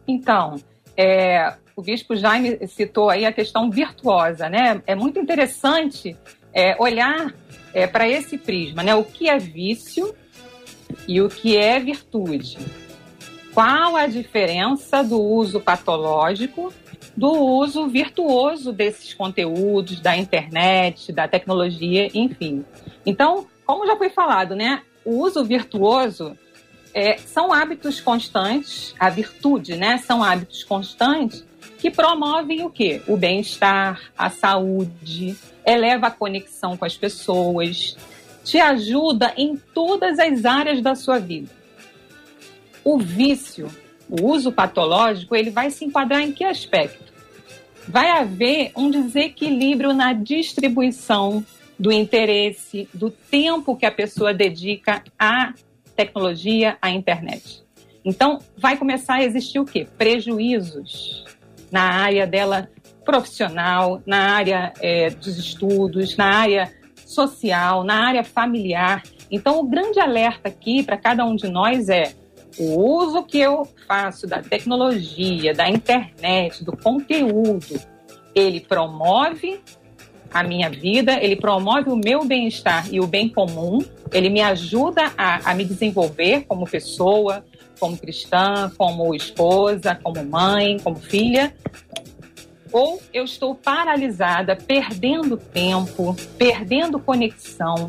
[0.07, 0.61] Então,
[0.97, 4.83] é, o bispo Jaime citou aí a questão virtuosa, né?
[4.87, 6.17] É muito interessante
[6.53, 7.33] é, olhar
[7.93, 8.95] para esse prisma, né?
[8.95, 10.15] O que é vício
[11.07, 12.59] e o que é virtude.
[13.53, 16.73] Qual a diferença do uso patológico
[17.17, 22.65] do uso virtuoso desses conteúdos, da internet, da tecnologia, enfim.
[23.07, 24.83] Então, como já foi falado, né?
[25.05, 26.37] O uso virtuoso
[26.93, 29.99] é, são hábitos constantes, a virtude, né?
[29.99, 31.45] São hábitos constantes
[31.79, 33.03] que promovem o quê?
[33.07, 35.37] O bem-estar, a saúde,
[35.67, 37.97] eleva a conexão com as pessoas,
[38.45, 41.51] te ajuda em todas as áreas da sua vida.
[42.85, 43.69] O vício,
[44.09, 47.13] o uso patológico, ele vai se enquadrar em que aspecto?
[47.89, 51.45] Vai haver um desequilíbrio na distribuição
[51.79, 55.55] do interesse, do tempo que a pessoa dedica à
[55.97, 57.65] tecnologia, à internet.
[58.05, 59.87] Então, vai começar a existir o quê?
[59.97, 61.25] Prejuízos
[61.71, 62.69] na área dela
[63.05, 66.73] profissional, na área é, dos estudos, na área
[67.15, 69.03] social, na área familiar.
[69.31, 72.13] Então, o grande alerta aqui para cada um de nós é
[72.59, 77.81] o uso que eu faço da tecnologia, da internet, do conteúdo,
[78.35, 79.61] ele promove
[80.33, 83.79] a minha vida, ele promove o meu bem-estar e o bem comum,
[84.13, 87.45] ele me ajuda a, a me desenvolver como pessoa,
[87.79, 91.55] como cristã, como esposa, como mãe, como filha,
[92.75, 97.89] ou eu estou paralisada, perdendo tempo, perdendo conexão,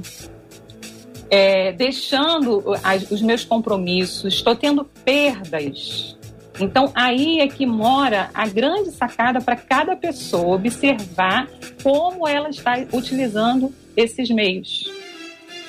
[1.28, 6.16] é, deixando as, os meus compromissos, estou tendo perdas.
[6.60, 11.50] Então, aí é que mora a grande sacada para cada pessoa observar
[11.82, 14.88] como ela está utilizando esses meios.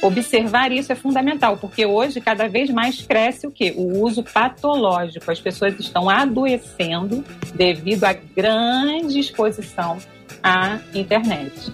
[0.02, 3.72] Observar isso é fundamental, porque hoje cada vez mais cresce o que?
[3.76, 5.30] O uso patológico.
[5.30, 9.98] As pessoas estão adoecendo devido à grande exposição
[10.42, 11.72] à internet.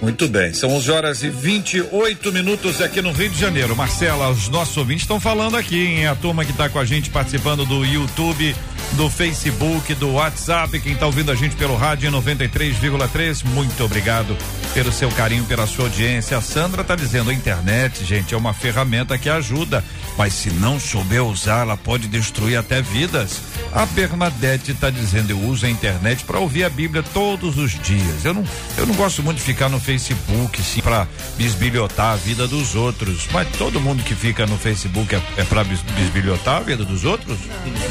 [0.00, 3.74] Muito bem, são 11 horas e 28 minutos aqui no Rio de Janeiro.
[3.74, 6.06] Marcela, os nossos ouvintes estão falando aqui, hein?
[6.06, 8.54] A turma que está com a gente participando do YouTube,
[8.92, 14.36] do Facebook, do WhatsApp, quem está ouvindo a gente pelo rádio 93,3, muito obrigado
[14.72, 16.36] pelo seu carinho, pela sua audiência.
[16.36, 19.84] A Sandra está dizendo: a internet, gente, é uma ferramenta que ajuda,
[20.16, 23.40] mas se não souber usar, ela pode destruir até vidas.
[23.72, 28.24] A Bernadette está dizendo: eu uso a internet para ouvir a Bíblia todos os dias.
[28.24, 28.44] Eu não,
[28.78, 33.26] eu não gosto muito de ficar no Facebook, sim, para bisbilhotar a vida dos outros.
[33.32, 37.38] Mas todo mundo que fica no Facebook é, é para bisbilhotar a vida dos outros?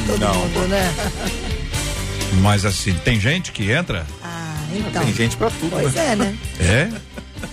[0.06, 0.34] Todo Não.
[0.34, 0.85] mundo, né?
[2.42, 4.06] Mas assim, tem gente que entra?
[4.22, 5.04] Ah, então.
[5.04, 6.36] Tem gente pra tudo, Pois é, né?
[6.60, 6.88] É?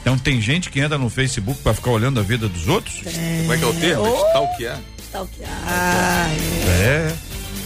[0.01, 2.95] Então tem gente que entra no Facebook para ficar olhando a vida dos outros?
[2.95, 4.03] Como é que é o termo?
[4.03, 4.27] Oh.
[4.27, 4.79] Stalkear?
[5.65, 7.09] Ah, é.
[7.09, 7.15] É.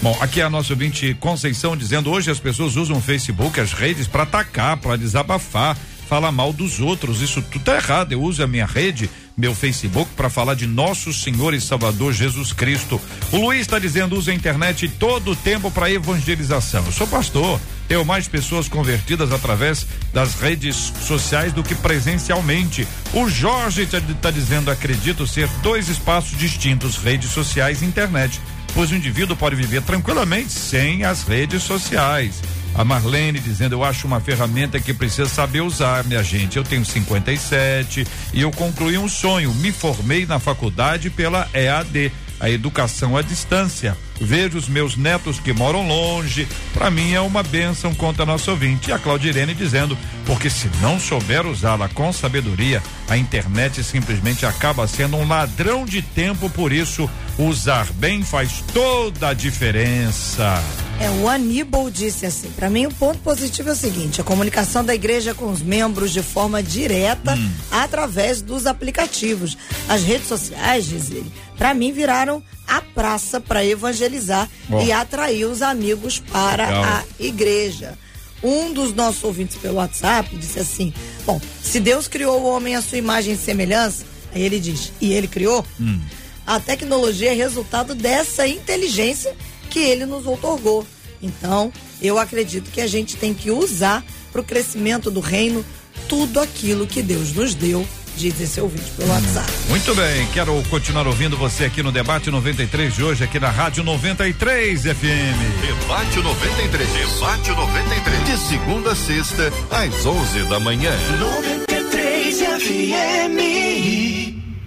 [0.02, 3.74] Bom, aqui é a nossa ouvinte Conceição dizendo hoje as pessoas usam o Facebook, as
[3.74, 5.78] redes para atacar, para desabafar,
[6.08, 7.22] falar mal dos outros.
[7.22, 8.12] Isso tudo tá errado.
[8.12, 12.52] Eu uso a minha rede, meu Facebook, para falar de nosso Senhor e Salvador Jesus
[12.52, 13.00] Cristo.
[13.32, 16.84] O Luiz está dizendo usa a internet todo o tempo para evangelização.
[16.84, 17.62] Eu sou pastor.
[17.88, 22.88] Tenho mais pessoas convertidas através das redes sociais do que presencialmente.
[23.14, 28.42] O Jorge está tá dizendo, acredito ser dois espaços distintos, redes sociais e internet
[28.78, 32.44] pois o indivíduo pode viver tranquilamente sem as redes sociais.
[32.78, 36.58] A Marlene dizendo, eu acho uma ferramenta que precisa saber usar, minha gente.
[36.58, 39.52] Eu tenho 57 e eu concluí um sonho.
[39.56, 43.98] Me formei na faculdade pela EAD, a educação à distância.
[44.20, 46.48] Vejo os meus netos que moram longe.
[46.74, 48.90] Para mim é uma bênção, conta nosso ouvinte.
[48.90, 54.88] E a Claudirene dizendo, porque se não souber usá-la com sabedoria, a internet simplesmente acaba
[54.88, 56.50] sendo um ladrão de tempo.
[56.50, 60.62] Por isso, usar bem faz toda a diferença.
[61.00, 64.84] É, o Aníbal disse assim: para mim, o ponto positivo é o seguinte: a comunicação
[64.84, 67.52] da igreja com os membros de forma direta Hum.
[67.72, 69.58] através dos aplicativos.
[69.88, 74.82] As redes sociais, diz ele, para mim viraram a praça para evangelizar Ó.
[74.82, 76.84] e atrair os amigos para Legal.
[76.84, 77.98] a igreja.
[78.44, 80.94] Um dos nossos ouvintes pelo WhatsApp disse assim:
[81.26, 85.12] Bom, se Deus criou o homem à sua imagem e semelhança, aí ele diz, e
[85.14, 86.00] ele criou, Hum.
[86.46, 89.36] a tecnologia é resultado dessa inteligência
[89.70, 90.86] que ele nos outorgou.
[91.22, 95.66] Então, eu acredito que a gente tem que usar para o crescimento do reino
[96.08, 97.86] tudo aquilo que Deus nos deu,
[98.18, 99.52] diz esse ouvinte pelo WhatsApp.
[99.70, 103.84] Muito bem, quero continuar ouvindo você aqui no Debate 93 de hoje, aqui na Rádio
[103.84, 105.62] 93 FM.
[105.62, 106.90] Debate 93.
[106.90, 108.26] Debate 93.
[108.26, 110.92] De segunda a sexta, às 11 da manhã.
[111.20, 113.38] 93 FM.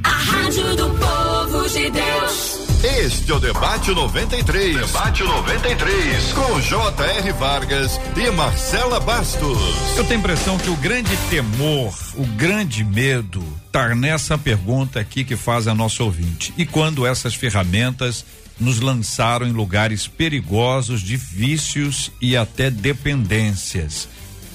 [0.04, 2.59] A rádio do povo de Deus.
[2.82, 4.74] Este é o Debate 93.
[4.74, 6.32] Debate 93.
[6.32, 7.32] Com J.R.
[7.32, 9.58] Vargas e Marcela Bastos.
[9.98, 15.24] Eu tenho a impressão que o grande temor, o grande medo, tá nessa pergunta aqui
[15.24, 16.54] que faz a nossa ouvinte.
[16.56, 18.24] E quando essas ferramentas
[18.58, 24.08] nos lançaram em lugares perigosos de vícios e até dependências?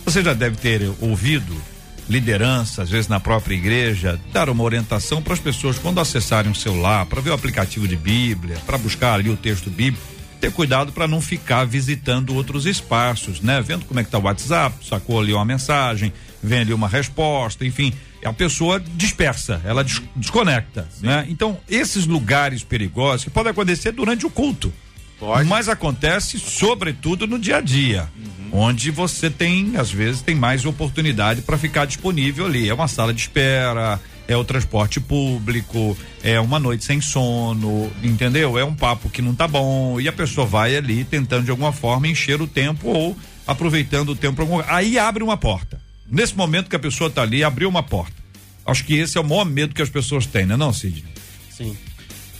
[0.03, 1.55] Você já deve ter ouvido
[2.09, 6.55] liderança, às vezes na própria igreja, dar uma orientação para as pessoas quando acessarem o
[6.55, 10.05] celular, para ver o aplicativo de Bíblia, para buscar ali o texto bíblico.
[10.39, 13.61] ter cuidado para não ficar visitando outros espaços, né?
[13.61, 16.13] Vendo como é que tá o WhatsApp, sacou ali uma mensagem,
[16.43, 17.91] vem ali uma resposta, enfim,
[18.23, 21.25] a pessoa dispersa, ela des desconecta, né?
[21.29, 24.71] Então, esses lugares perigosos que podem acontecer durante o culto.
[25.19, 25.47] Pode.
[25.47, 28.09] Mas acontece sobretudo no dia a dia,
[28.51, 32.69] onde você tem, às vezes, tem mais oportunidade para ficar disponível ali.
[32.69, 38.57] É uma sala de espera, é o transporte público, é uma noite sem sono, entendeu?
[38.57, 41.71] É um papo que não tá bom e a pessoa vai ali tentando de alguma
[41.71, 45.79] forma encher o tempo ou aproveitando o tempo aí abre uma porta.
[46.09, 48.15] Nesse momento que a pessoa tá ali, abriu uma porta.
[48.65, 51.03] Acho que esse é o maior medo que as pessoas têm, né, não, Sidney?
[51.51, 51.77] Sim.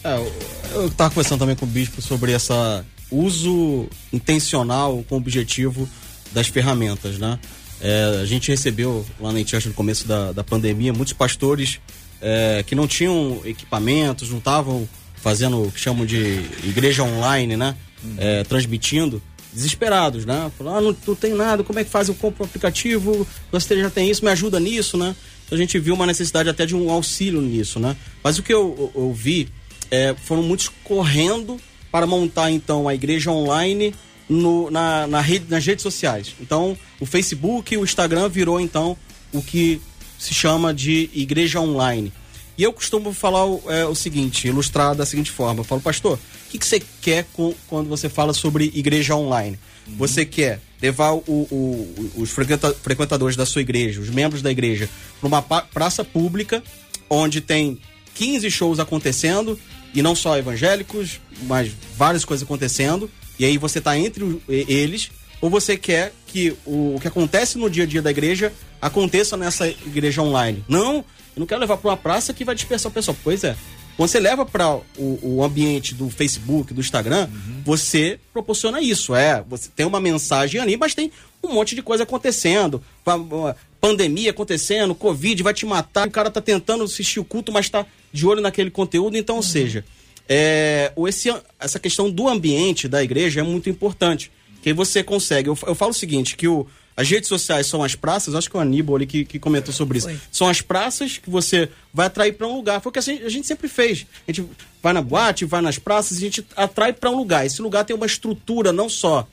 [0.04, 5.88] É, eu, eu tava conversando também com o Bispo sobre essa uso intencional com objetivo
[6.32, 7.40] das ferramentas, né?
[7.82, 11.80] É, a gente recebeu lá na Enchurch no começo da, da pandemia muitos pastores
[12.22, 16.18] é, que não tinham equipamentos, não estavam fazendo o que chamam de
[16.64, 17.76] igreja online, né?
[18.18, 19.22] É, transmitindo,
[19.54, 20.52] desesperados, né?
[20.58, 22.08] Falando, ah, não, não tem nada, como é que faz?
[22.08, 25.16] Eu compro um aplicativo, você já tem isso, me ajuda nisso, né?
[25.46, 27.96] Então a gente viu uma necessidade até de um auxílio nisso, né?
[28.24, 29.50] Mas o que eu, eu, eu vi
[29.90, 31.60] é, foram muitos correndo
[31.96, 33.96] para montar então a igreja online
[34.28, 36.36] no, na, na rede, nas redes sociais.
[36.42, 38.98] Então o Facebook e o Instagram virou então
[39.32, 39.80] o que
[40.20, 42.12] se chama de igreja online.
[42.58, 46.18] E eu costumo falar o, é, o seguinte, ilustrar da seguinte forma: eu falo, pastor,
[46.18, 49.58] o que, que você quer com, quando você fala sobre igreja online?
[49.98, 54.90] Você quer levar o- o- os frequenta- frequentadores da sua igreja, os membros da igreja,
[55.22, 56.62] para uma praça pública
[57.10, 57.80] onde tem
[58.16, 59.58] 15 shows acontecendo
[59.96, 63.10] e não só evangélicos, mas várias coisas acontecendo.
[63.40, 65.10] E aí você tá entre eles
[65.42, 69.36] ou você quer que o, o que acontece no dia a dia da igreja aconteça
[69.38, 70.64] nessa igreja online?
[70.68, 71.04] Não, eu
[71.40, 73.18] não quero levar para uma praça que vai dispersar o pessoal.
[73.24, 73.56] Pois é.
[73.98, 77.30] Quando você leva para o, o ambiente do Facebook, do Instagram,
[77.64, 79.16] você proporciona isso.
[79.16, 81.10] É, você tem uma mensagem ali, mas tem
[81.42, 82.84] um monte de coisa acontecendo.
[83.06, 86.08] Pa- pa- Pandemia acontecendo, Covid vai te matar.
[86.08, 89.18] O cara tá tentando assistir o culto, mas tá de olho naquele conteúdo.
[89.18, 89.86] Então, ou seja,
[90.28, 94.32] é, esse, essa questão do ambiente da igreja é muito importante.
[94.62, 95.50] Que você consegue.
[95.50, 96.66] Eu, eu falo o seguinte: que o,
[96.98, 100.00] as redes sociais são as praças, acho que o Aníbal ali que, que comentou sobre
[100.00, 100.08] isso.
[100.08, 100.20] Foi.
[100.32, 102.82] São as praças que você vai atrair para um lugar.
[102.82, 104.08] Foi o que a gente, a gente sempre fez.
[104.28, 104.50] A gente
[104.82, 107.46] vai na boate, vai nas praças, a gente atrai para um lugar.
[107.46, 109.28] Esse lugar tem uma estrutura, não só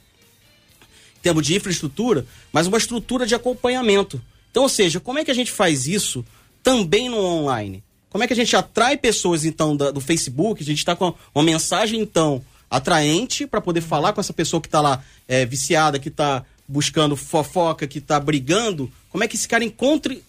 [1.16, 4.20] em termos de infraestrutura, mas uma estrutura de acompanhamento.
[4.50, 6.24] Então, ou seja, como é que a gente faz isso
[6.62, 7.82] também no online?
[8.12, 10.62] Como é que a gente atrai pessoas, então, da- do Facebook?
[10.62, 14.68] A gente está com uma mensagem, então, atraente para poder falar com essa pessoa que
[14.68, 18.90] está lá é, viciada, que está buscando fofoca, que está brigando.
[19.10, 20.22] Como é que esse cara encontre,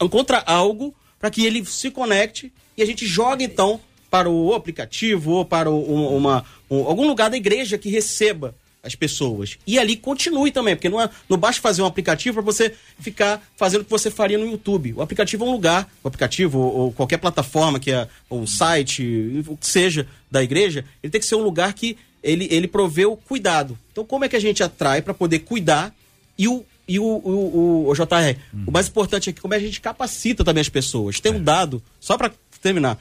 [0.00, 5.32] encontra algo para que ele se conecte e a gente joga, então, para o aplicativo
[5.32, 9.58] ou para o- um- uma, um- algum lugar da igreja que receba as pessoas.
[9.66, 13.42] E ali continue também, porque não, é, não basta fazer um aplicativo para você ficar
[13.56, 14.94] fazendo o que você faria no YouTube.
[14.94, 18.46] O aplicativo é um lugar, o aplicativo ou, ou qualquer plataforma que é ou um
[18.46, 22.68] site, o que seja da igreja, ele tem que ser um lugar que ele, ele
[22.68, 23.78] provê o cuidado.
[23.92, 25.94] Então, como é que a gente atrai para poder cuidar
[26.38, 29.58] e o e o, o, o, o JR, o mais importante é que como é
[29.58, 31.20] que a gente capacita também as pessoas.
[31.20, 32.98] Tem um dado, só para terminar,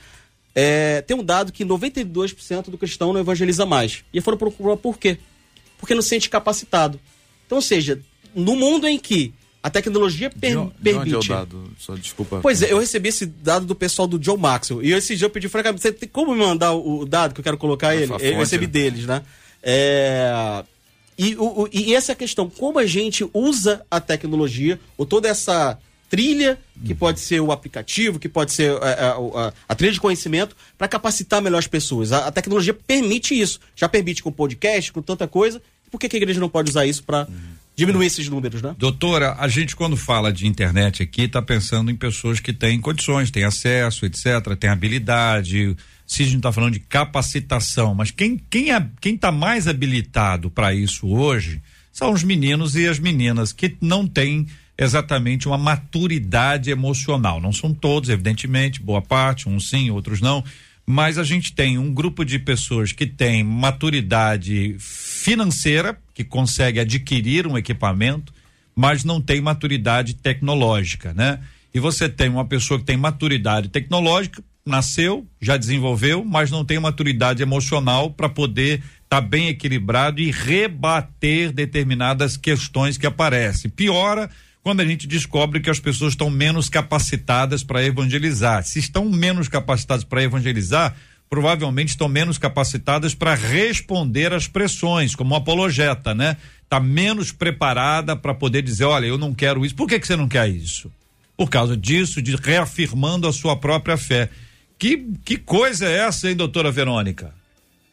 [0.53, 4.03] é, tem um dado que 92% do cristão não evangeliza mais.
[4.13, 5.17] E foram procurar por quê?
[5.79, 6.99] Porque não se sente capacitado.
[7.45, 7.99] Então, ou seja,
[8.35, 11.15] no mundo em que a tecnologia per- De on- de permite.
[11.15, 11.71] onde é o dado?
[11.79, 12.39] Só desculpa.
[12.41, 14.83] Pois é, eu recebi esse dado do pessoal do John Maxwell.
[14.83, 17.39] E esse dia eu pedi, francamente, você tem como me mandar o, o dado que
[17.39, 18.07] eu quero colocar ele?
[18.07, 18.71] fonte, Eu recebi né?
[18.71, 19.21] deles, né?
[19.61, 20.63] É,
[21.17, 25.77] E, o, o- e essa questão, como a gente usa a tecnologia, ou toda essa
[26.09, 29.99] trilha, que pode ser o aplicativo, que pode ser a, a- a- a trilha de
[30.01, 32.11] conhecimento, para capacitar melhor as pessoas.
[32.11, 33.59] A, tecnologia permite isso.
[33.75, 35.61] Já permite com podcast, com tanta coisa.
[35.91, 37.27] Por que, que a igreja não pode usar isso para
[37.75, 38.75] diminuir esses números, né?
[38.77, 43.31] Doutora, a gente quando fala de internet aqui está pensando em pessoas que têm condições,
[43.31, 45.75] têm acesso, etc., têm habilidade.
[46.05, 51.07] Gente está falando de capacitação, mas quem quem é, quem está mais habilitado para isso
[51.07, 54.47] hoje são os meninos e as meninas que não têm
[54.79, 57.41] exatamente uma maturidade emocional.
[57.41, 60.41] Não são todos, evidentemente, boa parte, uns sim, outros não.
[60.85, 67.45] Mas a gente tem um grupo de pessoas que tem maturidade financeira, que consegue adquirir
[67.45, 68.33] um equipamento,
[68.73, 71.41] mas não tem maturidade tecnológica, né?
[71.73, 76.79] E você tem uma pessoa que tem maturidade tecnológica, nasceu, já desenvolveu, mas não tem
[76.79, 83.69] maturidade emocional para poder estar bem equilibrado e rebater determinadas questões que aparecem.
[83.69, 84.29] Piora
[84.63, 88.63] quando a gente descobre que as pessoas estão menos capacitadas para evangelizar.
[88.63, 90.95] Se estão menos capacitadas para evangelizar,
[91.29, 96.37] provavelmente estão menos capacitadas para responder às pressões, como apologeta, né?
[96.63, 99.75] Está menos preparada para poder dizer, olha, eu não quero isso.
[99.75, 100.91] Por que, que você não quer isso?
[101.37, 104.29] Por causa disso, de reafirmando a sua própria fé.
[104.77, 107.33] Que, que coisa é essa, hein, doutora Verônica?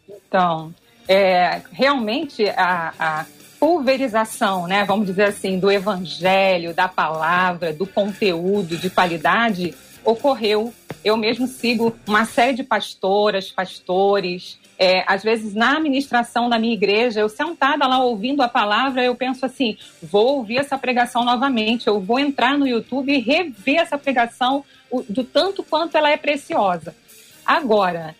[0.08, 0.74] Então,
[1.08, 3.26] é, realmente a, a
[3.58, 10.72] pulverização, né, vamos dizer assim, do evangelho, da palavra, do conteúdo de qualidade ocorreu.
[11.04, 14.58] Eu mesmo sigo uma série de pastoras, pastores.
[14.78, 19.14] É, às vezes, na administração da minha igreja, eu sentada lá ouvindo a palavra, eu
[19.14, 23.98] penso assim: vou ouvir essa pregação novamente, eu vou entrar no YouTube e rever essa
[23.98, 24.64] pregação
[25.08, 26.94] do tanto quanto ela é preciosa.
[27.44, 28.14] Agora,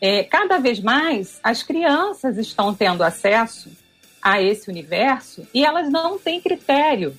[0.00, 3.70] é, cada vez mais as crianças estão tendo acesso
[4.22, 7.16] a esse universo e elas não têm critério.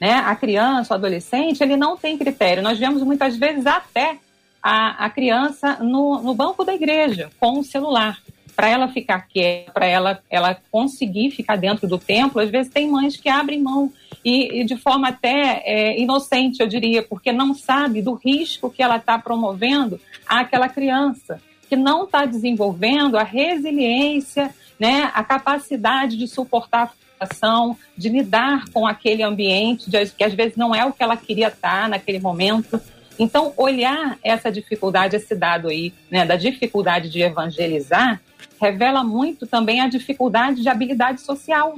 [0.00, 0.12] Né?
[0.12, 2.62] A criança, o adolescente, ele não tem critério.
[2.62, 4.18] Nós vemos muitas vezes até
[4.62, 8.20] a, a criança no, no banco da igreja com o celular.
[8.54, 12.90] Para ela ficar quieta, para ela, ela conseguir ficar dentro do templo, às vezes tem
[12.90, 13.92] mães que abrem mão
[14.24, 18.82] e, e de forma até é, inocente, eu diria, porque não sabe do risco que
[18.82, 26.26] ela está promovendo àquela criança, que não está desenvolvendo a resiliência, né, a capacidade de
[26.26, 30.92] suportar a frustração, de lidar com aquele ambiente, de, que às vezes não é o
[30.92, 32.80] que ela queria estar naquele momento.
[33.18, 38.20] Então, olhar essa dificuldade, esse dado aí, né, da dificuldade de evangelizar,
[38.60, 41.76] revela muito também a dificuldade de habilidade social,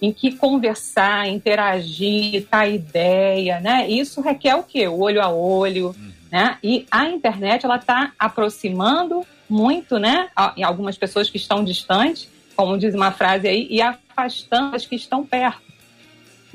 [0.00, 3.86] em que conversar, interagir, dar ideia, né?
[3.88, 4.88] Isso requer o quê?
[4.88, 6.09] O olho a olho, uhum.
[6.30, 6.58] Né?
[6.62, 10.28] E a internet, ela está aproximando muito, né?
[10.64, 15.24] Algumas pessoas que estão distantes, como diz uma frase aí, e afastando as que estão
[15.24, 15.62] perto.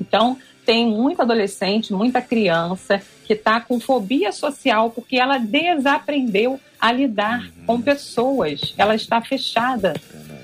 [0.00, 6.90] Então, tem muito adolescente, muita criança que está com fobia social porque ela desaprendeu a
[6.90, 7.66] lidar uhum.
[7.66, 8.74] com pessoas.
[8.76, 9.94] Ela está fechada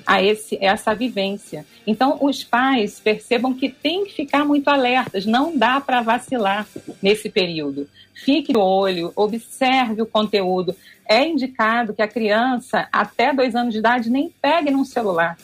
[0.05, 1.65] a esse, essa vivência.
[1.85, 6.67] Então, os pais percebam que tem que ficar muito alertas, não dá para vacilar
[7.01, 7.87] nesse período.
[8.13, 10.75] Fique no olho, observe o conteúdo.
[11.07, 15.37] É indicado que a criança, até dois anos de idade, nem pegue num celular.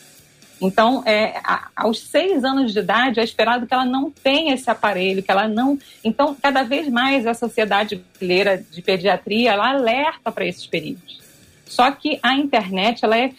[0.62, 1.41] Então, é,
[1.76, 5.47] aos seis anos de idade, é esperado que ela não tenha esse aparelho, que ela
[5.47, 5.80] não.
[6.03, 11.20] Então, cada vez mais a Sociedade Brasileira de Pediatria ela alerta para esses perigos.
[11.66, 13.32] Só que a internet ela é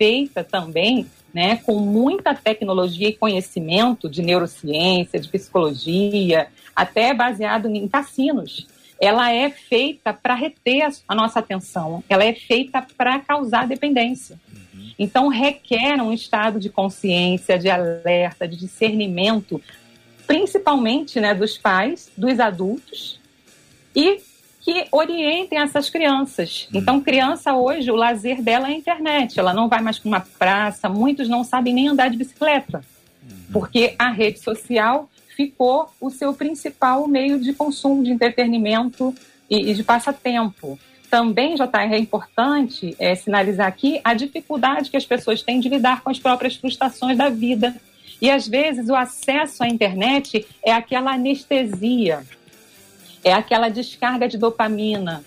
[0.00, 7.86] feita também né, com muita tecnologia e conhecimento de neurociência, de psicologia, até baseado em
[7.86, 8.66] cassinos.
[8.98, 14.40] Ela é feita para reter a nossa atenção, ela é feita para causar dependência.
[14.98, 19.60] Então, requer um estado de consciência, de alerta, de discernimento,
[20.26, 23.20] principalmente né, dos pais, dos adultos,
[23.94, 24.20] e
[24.60, 26.68] que orientem essas crianças.
[26.68, 26.78] Hum.
[26.78, 29.38] Então, criança hoje, o lazer dela é a internet.
[29.38, 32.84] Ela não vai mais para uma praça, muitos não sabem nem andar de bicicleta,
[33.22, 33.36] uhum.
[33.52, 39.14] porque a rede social ficou o seu principal meio de consumo, de entretenimento
[39.48, 40.78] e, e de passatempo.
[41.10, 46.02] Também, JR, é importante é, sinalizar aqui a dificuldade que as pessoas têm de lidar
[46.02, 47.74] com as próprias frustrações da vida.
[48.20, 52.22] E às vezes o acesso à internet é aquela anestesia,
[53.22, 55.22] é aquela descarga de dopamina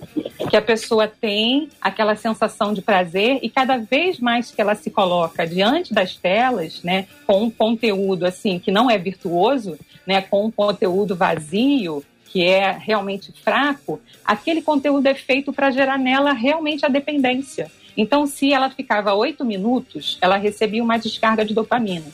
[0.49, 4.89] que a pessoa tem, aquela sensação de prazer, e cada vez mais que ela se
[4.89, 10.45] coloca diante das telas, né, com um conteúdo assim que não é virtuoso, né, com
[10.45, 16.83] um conteúdo vazio, que é realmente fraco, aquele conteúdo é feito para gerar nela realmente
[16.83, 17.71] a dependência.
[17.95, 22.07] Então, se ela ficava oito minutos, ela recebia uma descarga de dopamina.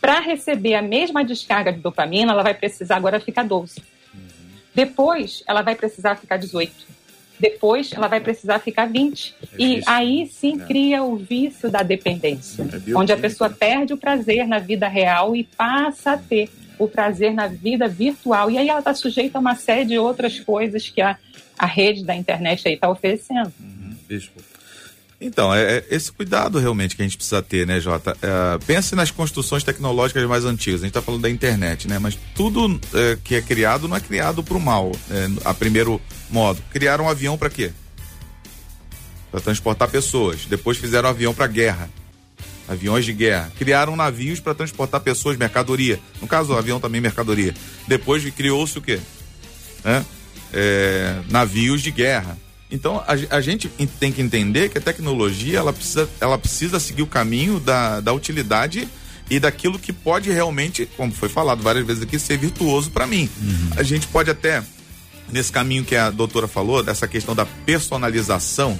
[0.00, 3.82] Para receber a mesma descarga de dopamina, ela vai precisar agora ficar 12.
[4.78, 6.72] Depois, ela vai precisar ficar 18.
[7.40, 9.34] Depois, ela vai precisar ficar 20.
[9.42, 10.64] É e aí sim é.
[10.66, 15.34] cria o vício da dependência, é onde a pessoa perde o prazer na vida real
[15.34, 16.48] e passa a ter
[16.78, 18.52] o prazer na vida virtual.
[18.52, 21.18] E aí ela está sujeita a uma série de outras coisas que a,
[21.58, 23.52] a rede da internet aí está oferecendo.
[23.58, 24.40] Uhum, bispo.
[25.20, 28.16] Então, é, é, esse cuidado realmente que a gente precisa ter, né, Jota?
[28.22, 30.80] É, pense nas construções tecnológicas mais antigas.
[30.80, 31.98] A gente está falando da internet, né?
[31.98, 36.00] Mas tudo é, que é criado não é criado para o mal, é, a primeiro
[36.30, 36.62] modo.
[36.70, 37.72] Criaram um avião para quê?
[39.30, 40.46] Para transportar pessoas.
[40.46, 41.90] Depois fizeram um avião para guerra
[42.68, 43.50] aviões de guerra.
[43.58, 45.98] Criaram navios para transportar pessoas, mercadoria.
[46.20, 47.54] No caso, o avião também mercadoria.
[47.86, 49.00] Depois criou-se o quê?
[50.52, 52.36] É, navios de guerra.
[52.70, 57.02] Então a, a, gente tem que entender que a tecnologia ela precisa, ela precisa seguir
[57.02, 58.86] o caminho da, da utilidade
[59.30, 63.28] e daquilo que pode realmente, como foi falado várias vezes aqui, ser virtuoso para mim.
[63.40, 63.70] Uhum.
[63.76, 64.62] A gente pode até,
[65.30, 68.78] nesse caminho que a doutora falou, dessa questão da personalização,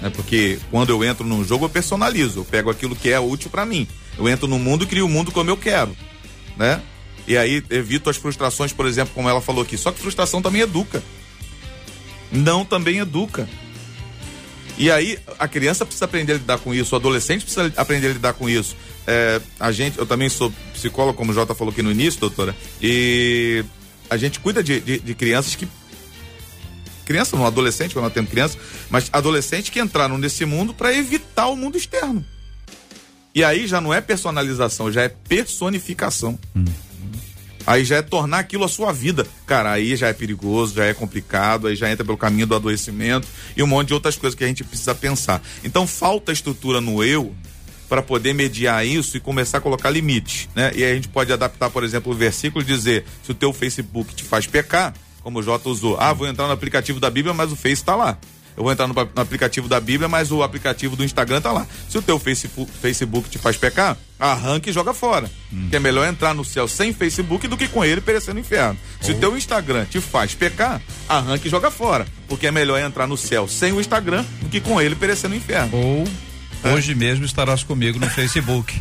[0.00, 0.10] Né?
[0.10, 3.64] Porque quando eu entro num jogo, eu personalizo, eu pego aquilo que é útil para
[3.64, 3.86] mim.
[4.18, 5.96] Eu entro no mundo e crio o mundo como eu quero,
[6.56, 6.80] né?
[7.26, 9.78] E aí evito as frustrações, por exemplo, como ela falou aqui.
[9.78, 11.02] Só que frustração também educa.
[12.34, 13.48] Não também educa.
[14.76, 18.12] E aí a criança precisa aprender a lidar com isso, o adolescente precisa aprender a
[18.12, 18.76] lidar com isso.
[19.06, 22.56] É, a gente, eu também sou psicólogo, como o Jota falou aqui no início, doutora,
[22.82, 23.64] e
[24.10, 25.68] a gente cuida de, de, de crianças que.
[27.04, 28.58] Criança, não adolescente, quando nós temos criança,
[28.88, 32.24] mas adolescentes que entraram nesse mundo para evitar o mundo externo.
[33.34, 36.38] E aí já não é personalização, já é personificação.
[37.66, 39.26] Aí já é tornar aquilo a sua vida.
[39.46, 43.26] Cara, aí já é perigoso, já é complicado, aí já entra pelo caminho do adoecimento
[43.56, 45.42] e um monte de outras coisas que a gente precisa pensar.
[45.62, 47.34] Então falta estrutura no eu
[47.88, 50.72] para poder mediar isso e começar a colocar limites, né?
[50.74, 53.52] E aí a gente pode adaptar, por exemplo, o versículo e dizer: se o teu
[53.52, 57.34] Facebook te faz pecar, como o Jota usou, ah, vou entrar no aplicativo da Bíblia,
[57.34, 58.18] mas o Face está lá.
[58.56, 61.66] Eu vou entrar no, no, aplicativo da Bíblia, mas o aplicativo do Instagram tá lá.
[61.88, 65.30] Se o teu Facebook, Facebook te faz pecar, arranca e joga fora.
[65.52, 65.68] Hum.
[65.70, 68.78] Que é melhor entrar no céu sem Facebook do que com ele perecer no inferno.
[69.00, 72.06] Se o teu Instagram te faz pecar, arranca e joga fora.
[72.28, 75.36] Porque é melhor entrar no céu sem o Instagram do que com ele perecer no
[75.36, 75.76] inferno.
[75.76, 76.04] Ou
[76.72, 78.80] Hoje mesmo estarás comigo no Facebook.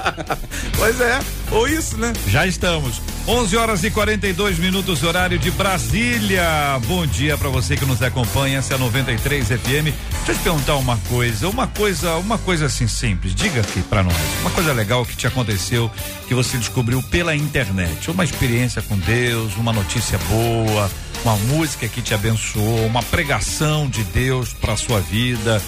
[0.76, 2.12] pois é, ou isso, né?
[2.28, 3.02] Já estamos.
[3.28, 6.42] 11 horas e 42 minutos, horário de Brasília.
[6.86, 9.92] Bom dia para você que nos acompanha, essa é a 93 FM.
[10.24, 13.34] Deixa eu te perguntar uma coisa, uma coisa, uma coisa assim simples.
[13.34, 15.90] Diga aqui para nós, uma coisa legal que te aconteceu,
[16.26, 20.90] que você descobriu pela internet, uma experiência com Deus, uma notícia boa,
[21.24, 25.62] uma música que te abençoou, uma pregação de Deus para sua vida,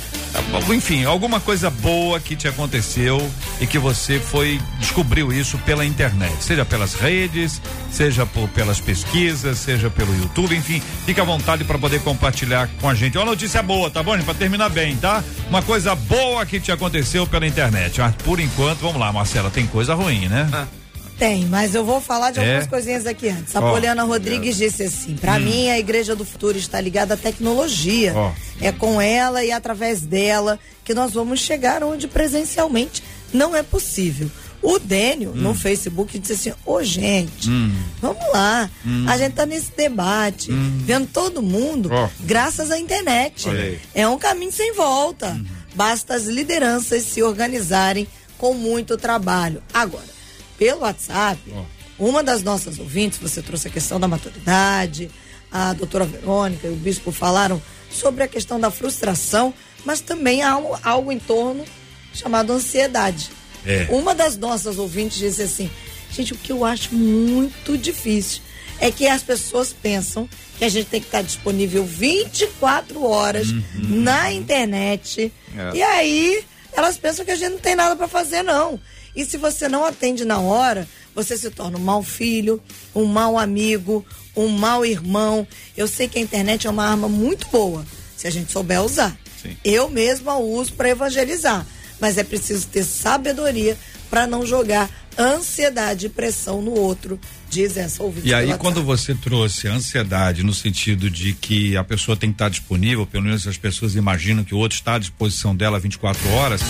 [0.72, 3.18] enfim, alguma coisa boa que te aconteceu
[3.60, 7.60] e que você foi descobriu isso pela internet, seja pelas redes,
[7.90, 12.88] seja por, pelas pesquisas, seja pelo YouTube, enfim, fica à vontade para poder compartilhar com
[12.88, 13.16] a gente.
[13.18, 14.18] Uma notícia boa, tá bom?
[14.22, 15.22] Para terminar bem, tá?
[15.48, 18.00] Uma coisa boa que te aconteceu pela internet.
[18.00, 20.48] Mas por enquanto, vamos lá, Marcela, tem coisa ruim, né?
[20.52, 20.83] Ah.
[21.18, 22.68] Tem, mas eu vou falar de algumas é.
[22.68, 23.54] coisinhas aqui antes.
[23.54, 25.40] A oh, Poliana Rodrigues disse assim: para hum.
[25.40, 28.12] mim, a Igreja do Futuro está ligada à tecnologia.
[28.16, 28.32] Oh.
[28.60, 33.02] É com ela e através dela que nós vamos chegar onde presencialmente
[33.32, 34.30] não é possível.
[34.60, 35.36] O Dênio, hum.
[35.36, 37.72] no Facebook, disse assim: Ô, oh, gente, hum.
[38.00, 38.68] vamos lá.
[38.84, 39.04] Hum.
[39.08, 40.82] A gente tá nesse debate, hum.
[40.84, 42.08] vendo todo mundo, oh.
[42.20, 43.46] graças à internet.
[43.94, 45.28] É um caminho sem volta.
[45.28, 45.44] Uhum.
[45.74, 48.06] Basta as lideranças se organizarem
[48.38, 49.62] com muito trabalho.
[49.72, 50.13] Agora,
[50.58, 52.08] pelo WhatsApp, oh.
[52.08, 55.10] uma das nossas ouvintes, você trouxe a questão da maturidade,
[55.50, 60.50] a doutora Verônica e o bispo falaram sobre a questão da frustração, mas também há
[60.50, 61.64] algo, algo em torno
[62.12, 63.30] chamado ansiedade.
[63.64, 63.86] É.
[63.90, 65.70] Uma das nossas ouvintes disse assim:
[66.10, 68.42] gente, o que eu acho muito difícil
[68.80, 70.28] é que as pessoas pensam
[70.58, 73.62] que a gente tem que estar disponível 24 horas uhum.
[73.74, 75.32] na internet.
[75.56, 75.76] É.
[75.76, 78.78] E aí elas pensam que a gente não tem nada para fazer, não.
[79.14, 82.60] E se você não atende na hora, você se torna um mau filho,
[82.94, 84.04] um mau amigo,
[84.36, 85.46] um mau irmão.
[85.76, 87.84] Eu sei que a internet é uma arma muito boa,
[88.16, 89.16] se a gente souber usar.
[89.40, 89.56] Sim.
[89.64, 91.64] Eu mesma a uso para evangelizar,
[92.00, 93.78] mas é preciso ter sabedoria
[94.10, 98.28] para não jogar ansiedade e pressão no outro, diz essa ouvinte.
[98.28, 102.48] E aí, quando você trouxe ansiedade no sentido de que a pessoa tem que estar
[102.48, 106.60] disponível, pelo menos as pessoas imaginam que o outro está à disposição dela 24 horas,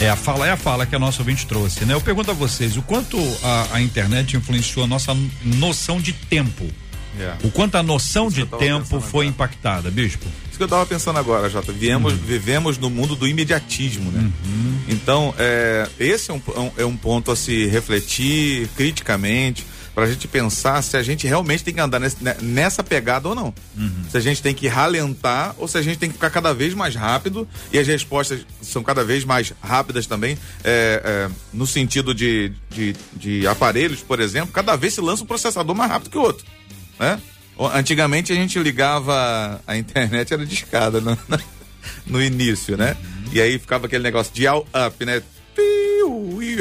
[0.00, 1.94] é a fala, é a fala que a nossa ouvinte trouxe, né?
[1.94, 6.66] Eu pergunto a vocês, o quanto a, a internet influenciou a nossa noção de tempo?
[7.18, 7.38] Yeah.
[7.42, 7.46] É.
[7.46, 9.26] O quanto a noção Isso de tempo foi agora.
[9.26, 10.26] impactada, bispo?
[10.48, 11.72] Isso que eu estava pensando agora, Jota.
[11.72, 12.18] Viemos, uhum.
[12.18, 14.30] Vivemos no mundo do imediatismo, né?
[14.44, 14.78] Uhum.
[14.88, 16.42] Então, é, esse é um,
[16.76, 19.64] é um ponto a se refletir criticamente
[19.96, 23.34] para a gente pensar se a gente realmente tem que andar nesse, nessa pegada ou
[23.34, 23.54] não.
[23.74, 24.04] Uhum.
[24.10, 26.74] Se a gente tem que ralentar ou se a gente tem que ficar cada vez
[26.74, 32.14] mais rápido e as respostas são cada vez mais rápidas também, é, é, no sentido
[32.14, 36.18] de, de, de, aparelhos, por exemplo, cada vez se lança um processador mais rápido que
[36.18, 36.44] o outro,
[37.00, 37.18] né?
[37.72, 41.16] Antigamente a gente ligava a internet era de escada no,
[42.04, 42.94] no início, né?
[43.00, 43.30] Uhum.
[43.32, 45.22] E aí ficava aquele negócio de all up, né?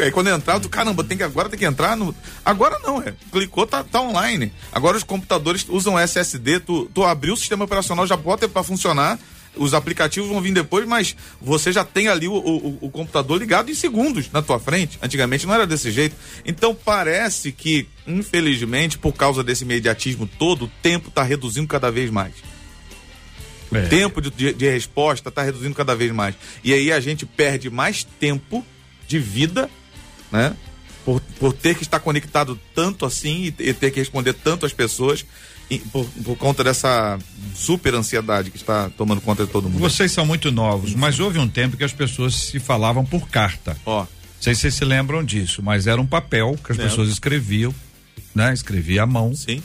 [0.04, 2.14] Aí quando entrar, tu, caramba, tem que, agora tem que entrar no.
[2.44, 3.14] Agora não, é.
[3.32, 4.52] Clicou, tá, tá online.
[4.72, 9.20] Agora os computadores usam SSD, tu, tu abriu o sistema operacional, já bota para funcionar.
[9.58, 13.72] Os aplicativos vão vir depois, mas você já tem ali o, o, o, computador ligado
[13.72, 15.00] em segundos na tua frente.
[15.02, 16.14] Antigamente não era desse jeito.
[16.46, 22.12] Então parece que, infelizmente, por causa desse imediatismo todo, o tempo está reduzindo cada vez
[22.12, 22.34] mais.
[23.72, 23.88] O é.
[23.88, 26.36] tempo de, de, de resposta está reduzindo cada vez mais.
[26.62, 28.66] E aí a gente perde mais tempo
[29.08, 29.70] de vida,
[30.32, 30.56] né?
[31.04, 34.74] Por, por ter que estar conectado tanto assim e, e ter que responder tanto às
[34.74, 35.24] pessoas
[35.70, 37.18] e por, por conta dessa
[37.56, 39.80] super ansiedade que está tomando conta de todo mundo.
[39.80, 43.78] Vocês são muito novos, mas houve um tempo que as pessoas se falavam por carta.
[43.86, 44.08] Ó, Não
[44.40, 46.90] sei se vocês se lembram disso, mas era um papel que as Lembro.
[46.92, 47.74] pessoas escreviam,
[48.34, 48.54] né?
[48.54, 49.36] Escrevia à mão.
[49.36, 49.62] sim.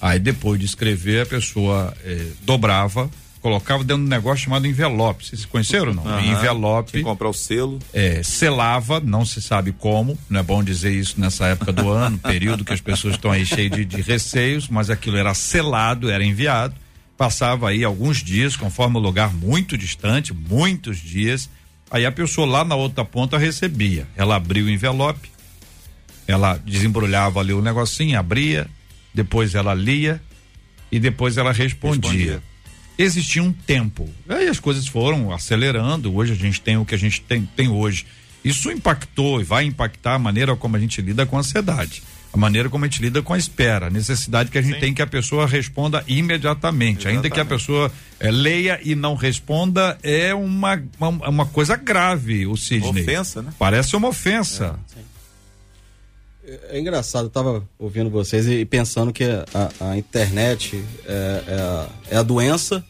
[0.00, 3.08] Aí depois de escrever, a pessoa eh, dobrava,
[3.44, 5.26] colocava dentro de um negócio chamado envelope.
[5.26, 6.06] Vocês conheceram ou não?
[6.08, 6.22] Aham.
[6.22, 6.92] Envelope.
[6.92, 7.78] Tinha que comprar o selo.
[7.92, 12.16] é, selava, não se sabe como, não é bom dizer isso nessa época do ano,
[12.16, 16.24] período que as pessoas estão aí cheias de, de receios, mas aquilo era selado, era
[16.24, 16.74] enviado,
[17.18, 21.50] passava aí alguns dias, conforme o lugar muito distante, muitos dias,
[21.90, 25.30] aí a pessoa lá na outra ponta recebia, ela abria o envelope,
[26.26, 28.66] ela desembrulhava ali o negocinho, abria,
[29.12, 30.18] depois ela lia
[30.90, 32.10] e depois ela respondia.
[32.10, 32.53] Respondia.
[32.96, 34.08] Existia um tempo.
[34.28, 36.14] Aí as coisas foram acelerando.
[36.14, 38.06] Hoje a gente tem o que a gente tem, tem hoje.
[38.44, 42.36] Isso impactou e vai impactar a maneira como a gente lida com a ansiedade, a
[42.36, 44.80] maneira como a gente lida com a espera, a necessidade que a gente Sim.
[44.80, 47.08] tem que a pessoa responda imediatamente.
[47.08, 47.60] Ainda que a Exatamente.
[47.60, 53.02] pessoa eh, leia e não responda, é uma, uma, uma coisa grave, o Sidney.
[53.02, 53.50] Ofensa, né?
[53.58, 54.78] Parece uma ofensa.
[54.94, 55.13] É
[56.72, 62.16] engraçado, eu tava ouvindo vocês e pensando que a, a internet é, é a, é
[62.16, 62.84] a doença,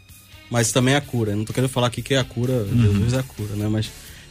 [0.51, 1.33] mas também é a cura.
[1.33, 3.69] Eu não tô querendo falar aqui que é a cura, Jesus é a cura, né?
[3.69, 3.91] Mas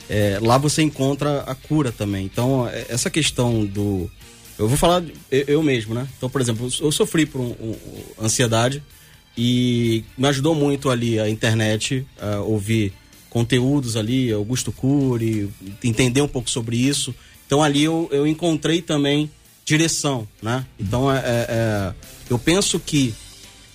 [0.09, 2.25] é, lá você encontra a cura também.
[2.25, 4.09] Então, é, essa questão do.
[4.59, 6.07] Eu vou falar eu, eu mesmo, né?
[6.17, 7.75] Então, por exemplo, eu sofri por um- um-
[8.21, 8.83] ansiedade
[9.37, 12.93] e me ajudou muito ali a internet, a ouvir
[13.29, 15.49] conteúdos ali, Augusto Cury,
[15.83, 17.15] entender um pouco sobre isso.
[17.53, 19.29] Então ali eu, eu encontrei também
[19.63, 20.65] direção, né?
[20.79, 21.93] Então é, é- é-
[22.27, 23.13] eu penso que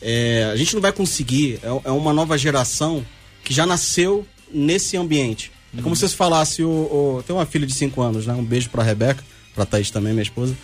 [0.02, 3.06] é, a gente não vai conseguir, é, é uma nova geração
[3.44, 5.52] que já nasceu nesse ambiente.
[5.78, 8.34] É como se você falasse, o, o- tem uma filha de 5 anos, né?
[8.34, 9.22] Um beijo pra Rebeca,
[9.54, 10.56] pra Thaís também, minha esposa.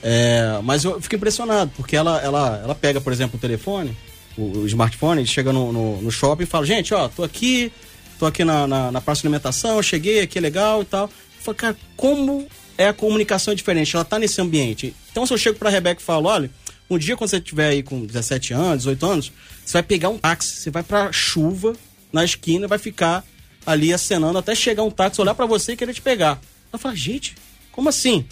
[0.00, 3.96] É, mas eu fico impressionado, porque ela, ela, ela pega, por exemplo, o telefone,
[4.38, 7.72] o, o smartphone, chega no, no, no shopping e fala, gente, ó, tô aqui,
[8.16, 11.06] tô aqui na, na, na praça de alimentação, cheguei, aqui é legal e tal.
[11.06, 12.46] Eu falo, cara, como
[12.80, 13.94] é a comunicação diferente?
[13.94, 14.94] Ela tá nesse ambiente.
[15.12, 16.50] Então, se eu chego pra Rebeca e falo, olha,
[16.88, 19.32] um dia quando você estiver aí com 17 anos, 18 anos,
[19.64, 21.74] você vai pegar um táxi, você vai pra chuva,
[22.10, 23.22] na esquina, vai ficar
[23.66, 26.40] ali acenando até chegar um táxi, olhar pra você e querer te pegar.
[26.72, 27.34] Ela fala, gente,
[27.70, 28.24] como assim?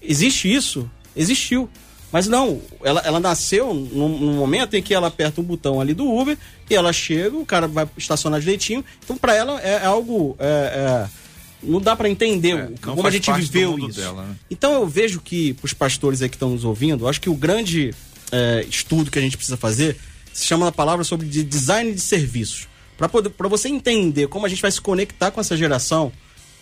[0.00, 0.90] Existe isso?
[1.14, 1.68] Existiu.
[2.10, 5.94] Mas não, ela, ela nasceu num, num momento em que ela aperta um botão ali
[5.94, 6.36] do Uber
[6.68, 8.84] e ela chega, o cara vai estacionar direitinho.
[9.04, 10.34] Então, pra ela é, é algo.
[10.40, 11.19] é- é,
[11.62, 14.00] não dá pra entender É, como a gente viveu isso.
[14.00, 14.36] dela, né?
[14.50, 17.34] Então eu vejo que, para os pastores aí que estão nos ouvindo, acho que o
[17.34, 17.94] grande
[18.32, 19.96] é, estudo que a gente precisa fazer
[20.32, 22.68] se chama a palavra sobre de design de serviços.
[22.96, 26.12] Para você entender como a gente vai se conectar com essa geração,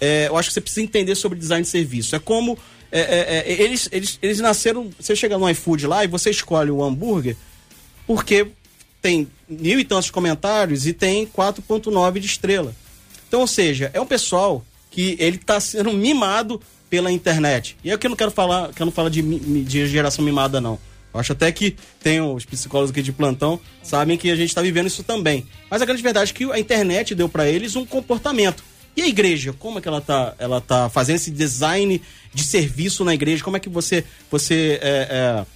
[0.00, 2.14] é, eu acho que você precisa entender sobre design de serviço.
[2.14, 2.56] É como.
[2.92, 4.90] é, é, é, eles, eles, eles nasceram.
[4.98, 7.36] Você chega no iFood lá e você escolhe o hambúrguer
[8.06, 8.48] porque
[9.02, 12.74] tem mil e tantos comentários e tem 4.9 de estrela.
[13.28, 16.60] Então, ou seja, é um pessoal que ele está sendo mimado
[16.90, 17.76] pela internet.
[17.84, 19.20] E é que eu não quero falar, que eu não falo de,
[19.62, 20.78] de geração mimada, não.
[21.12, 24.60] Eu acho até que tem os psicólogos aqui de plantão sabem que a gente está
[24.62, 25.46] vivendo isso também.
[25.70, 28.62] Mas a grande verdade é que a internet deu para eles um comportamento.
[28.96, 32.00] E a igreja, como é que ela tá, ela tá fazendo esse design
[32.34, 33.42] de serviço na igreja?
[33.44, 35.46] Como é que você, você é, é,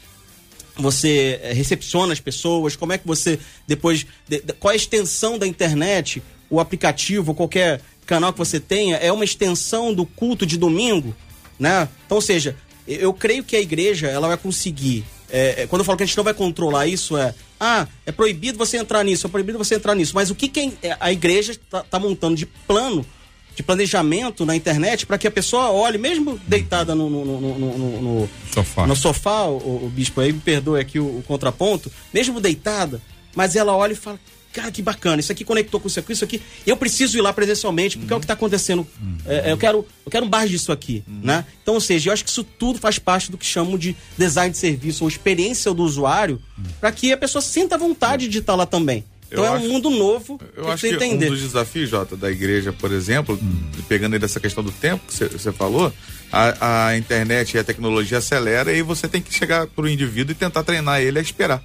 [0.76, 5.38] você recepciona as pessoas, como é que você depois, de- de- qual é a extensão
[5.38, 10.56] da internet, o aplicativo, qualquer canal que você tenha, é uma extensão do culto de
[10.56, 11.14] domingo,
[11.58, 11.88] né?
[12.06, 15.84] Então, ou seja, eu- creio que a igreja, ela vai conseguir, eh, eh, quando eu
[15.84, 19.26] falo que a gente não vai controlar isso, é, ah, é proibido você entrar nisso,
[19.26, 22.44] é proibido você entrar nisso, mas o que, que a- a igreja está montando de
[22.46, 23.06] plano,
[23.54, 27.24] de planejamento na internet para que a pessoa olhe, mesmo deitada no- no-
[27.58, 28.86] no- no, Sofá.
[28.86, 33.00] no sofá, o, o bispo aí me perdoe aqui o, o contraponto, mesmo deitada,
[33.34, 34.18] mas ela olha e fala,
[34.52, 37.32] cara, que bacana, isso aqui conectou com isso aqui, isso aqui, eu preciso ir lá
[37.32, 38.86] presencialmente, porque é o que está acontecendo,
[39.26, 41.44] É, é, eu, quero, eu quero mais disso aqui, né?
[41.62, 44.50] Então, ou seja, eu acho que isso tudo faz parte do que chamam de design
[44.50, 46.40] de serviço, ou experiência do usuário,
[46.80, 49.04] para que a pessoa sinta vontade de estar lá também.
[49.30, 51.26] Então Eu é acho- um mundo novo Eu que acho que entender.
[51.26, 53.40] um dos desafios, Jota, da igreja, por exemplo,
[53.88, 55.90] pegando aí dessa questão do tempo que você falou,
[56.30, 60.34] a, a internet e a tecnologia acelera e você tem que chegar pro indivíduo e
[60.34, 61.62] tentar treinar ele a esperar.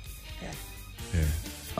[1.13, 1.17] Ah,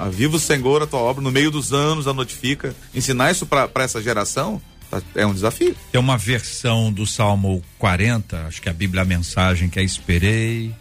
[0.06, 2.76] viva o Senhor a tua obra, no meio dos anos a notifica.
[2.94, 5.76] Ensinar isso para essa geração tá- é um desafio.
[5.92, 10.72] Tem uma versão do Salmo 40, acho que a Bíblia a mensagem que é esperei,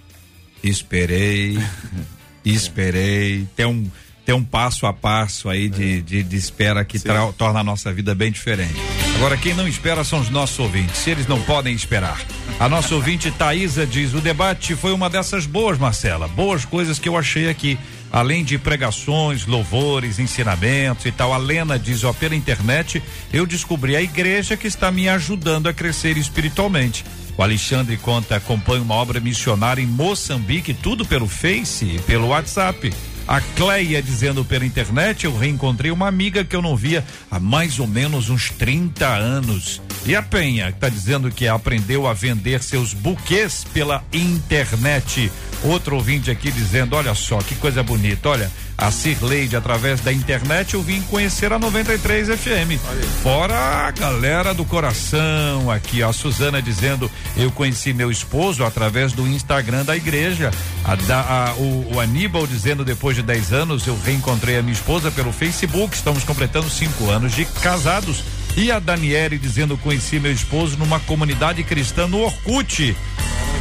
[0.63, 1.59] esperei,
[2.45, 3.47] esperei.
[3.57, 3.91] Tem um,
[4.25, 7.93] tem um passo a passo aí de, de, de espera que tra- torna a nossa
[7.93, 8.75] vida bem diferente.
[9.17, 11.07] Agora, quem não espera são os nossos ouvintes.
[11.07, 12.21] Eles não podem esperar.
[12.61, 16.29] A nossa ouvinte Thaisa diz: o debate foi uma dessas boas, Marcela.
[16.29, 17.79] Boas coisas que eu achei aqui.
[18.13, 21.33] Além de pregações, louvores, ensinamentos e tal.
[21.33, 23.03] A Lena diz: ó, pela internet
[23.33, 27.05] eu descobri a igreja que está me ajudando a crescer espiritualmente.
[27.37, 32.91] O Alexandre conta, acompanha uma obra missionária em Moçambique, tudo pelo Face e pelo WhatsApp.
[33.29, 37.81] A Cleia dizendo pela internet, eu reencontrei uma amiga que eu não via há mais
[37.81, 39.83] ou menos uns 30 anos.
[40.07, 45.31] E a Penha, que está dizendo que aprendeu a vender seus buquês pela internet.
[45.67, 48.49] Outro ouvinte aqui dizendo, olha só, que coisa bonita, olha,
[48.79, 52.79] a Cirleide, através da internet, eu vim conhecer a 93 FM.
[53.21, 59.27] Fora a galera do coração aqui, a Suzana dizendo, eu conheci meu esposo através do
[59.27, 60.53] Instagram da igreja.
[60.85, 64.75] A, da, a, o, o Aníbal dizendo, depois de 10 anos, eu reencontrei a minha
[64.75, 68.23] esposa pelo Facebook, estamos completando cinco anos de casados.
[68.57, 72.95] E a Daniele dizendo, conheci meu esposo numa comunidade cristã no Orkut.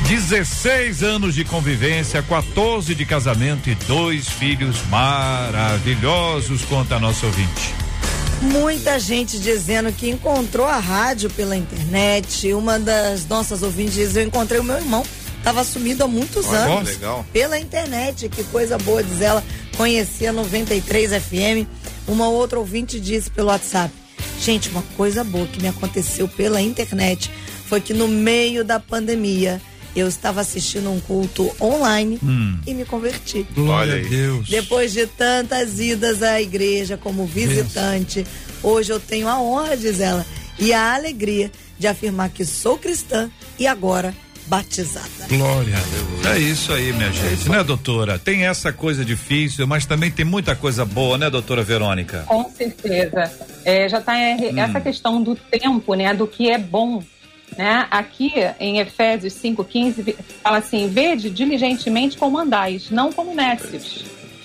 [0.08, 7.74] 16 anos de convivência, 14 de casamento e dois filhos maravilhosos, conta a nossa ouvinte.
[8.40, 12.54] Muita gente dizendo que encontrou a rádio pela internet.
[12.54, 15.04] Uma das nossas ouvintes diz: Eu encontrei o meu irmão,
[15.40, 16.90] estava sumido há muitos Olha, anos.
[16.90, 17.26] legal.
[17.34, 19.44] Pela internet, que coisa boa, diz ela.
[19.76, 21.68] Conhecia 93 FM.
[22.08, 23.92] Uma outra ouvinte disse pelo WhatsApp:
[24.40, 27.32] Gente, uma coisa boa que me aconteceu pela internet
[27.68, 29.60] foi que no meio da pandemia
[29.96, 32.20] eu estava assistindo um culto online
[32.68, 33.48] e me converti.
[33.56, 34.10] Glória Olha a.
[34.10, 34.50] Deus.
[34.50, 38.26] Depois de tantas idas à igreja como visitante,
[38.62, 40.26] hoje eu tenho a honra, diz ela,
[40.60, 43.30] e a alegria de afirmar que sou cristã
[43.60, 44.14] e agora
[44.48, 45.28] batizada.
[45.28, 46.36] Glória a Deus.
[46.36, 48.20] É isso aí, minha gente, né, doutora?
[48.20, 52.24] Tem essa coisa difícil, mas também tem muita coisa boa, né, doutora Verônica?
[52.28, 53.32] Com certeza.
[53.64, 56.14] É, já está essa questão do tempo, né?
[56.14, 57.04] Do que é bom.
[57.58, 57.88] Né?
[57.90, 64.04] Aqui em Efésios 5,15 vi- fala assim: Vede diligentemente como andais, não como nécios,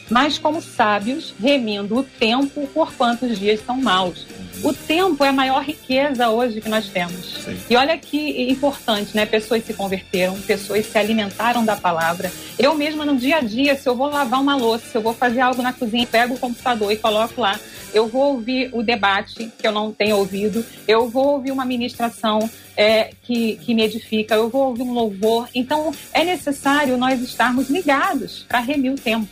[0.08, 4.26] mas como sábios, remindo o tempo, por quantos dias são maus.
[4.62, 7.46] O tempo é a maior riqueza hoje que nós temos.
[7.70, 9.24] E olha que importante, né?
[9.24, 12.30] Pessoas se converteram, pessoas se alimentaram da palavra.
[12.58, 15.14] Eu mesma no dia a dia, se eu vou lavar uma louça, se eu vou
[15.14, 17.58] fazer algo na cozinha, pego o computador e coloco lá.
[17.94, 22.48] Eu vou ouvir o debate que eu não tenho ouvido, eu vou ouvir uma ministração
[22.80, 25.46] é, que, que me edifica, eu vou ouvir um louvor.
[25.54, 29.28] Então é necessário nós estarmos ligados para remir o tempo.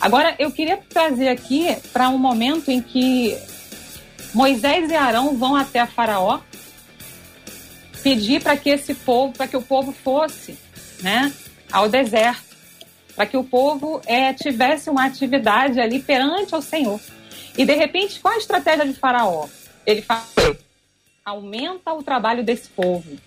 [0.00, 3.36] Agora, eu queria trazer aqui para um momento em que
[4.32, 6.38] Moisés e Arão vão até a Faraó
[8.04, 10.56] pedir para que esse povo, para que o povo fosse,
[11.02, 11.32] né,
[11.72, 12.56] ao deserto,
[13.16, 17.00] para que o povo é, tivesse uma atividade ali perante ao Senhor.
[17.58, 19.48] E de repente, qual a estratégia de Faraó?
[19.84, 20.24] Ele fala:
[21.26, 23.18] aumenta o trabalho desse povo,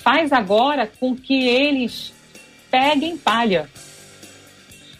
[0.00, 2.12] faz agora com que eles
[2.68, 3.70] peguem palha.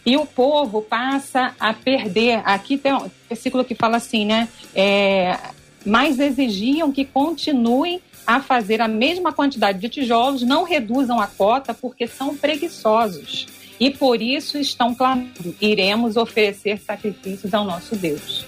[0.05, 2.41] E o povo passa a perder.
[2.45, 4.47] Aqui tem um versículo que fala assim, né?
[4.73, 5.37] É,
[5.85, 11.73] mas exigiam que continuem a fazer a mesma quantidade de tijolos, não reduzam a cota,
[11.73, 13.47] porque são preguiçosos.
[13.77, 18.45] E por isso estão clamando: iremos oferecer sacrifícios ao nosso Deus.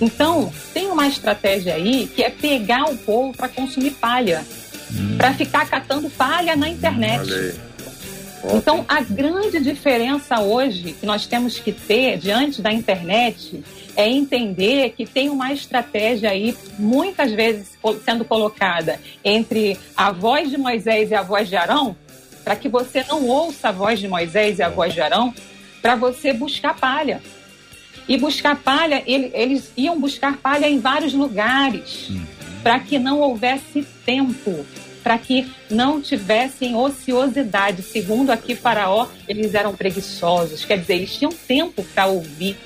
[0.00, 4.44] Então, tem uma estratégia aí que é pegar o povo para consumir palha,
[5.16, 7.54] para ficar catando palha na internet.
[8.52, 13.64] Então, a grande diferença hoje que nós temos que ter diante da internet
[13.96, 17.70] é entender que tem uma estratégia aí, muitas vezes
[18.04, 21.96] sendo colocada entre a voz de Moisés e a voz de Arão,
[22.42, 25.32] para que você não ouça a voz de Moisés e a voz de Arão,
[25.80, 27.22] para você buscar palha.
[28.08, 32.08] E buscar palha, ele- eles iam buscar palha em vários lugares,
[32.62, 34.64] para que não houvesse tempo,
[35.02, 37.82] para que não tivessem ociosidade.
[37.82, 42.56] Segundo aqui Faraó, eles eram preguiçosos, quer dizer, eles tinham tempo para ouvir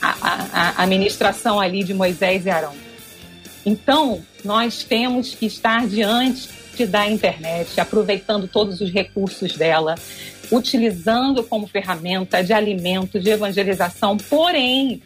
[0.00, 2.74] a, a- a, a ministração ali de Moisés e Arão.
[3.64, 6.48] Então, nós temos que estar diante
[6.88, 9.94] da internet, aproveitando todos os recursos dela,
[10.50, 15.02] utilizando como ferramenta de alimento, de evangelização, porém,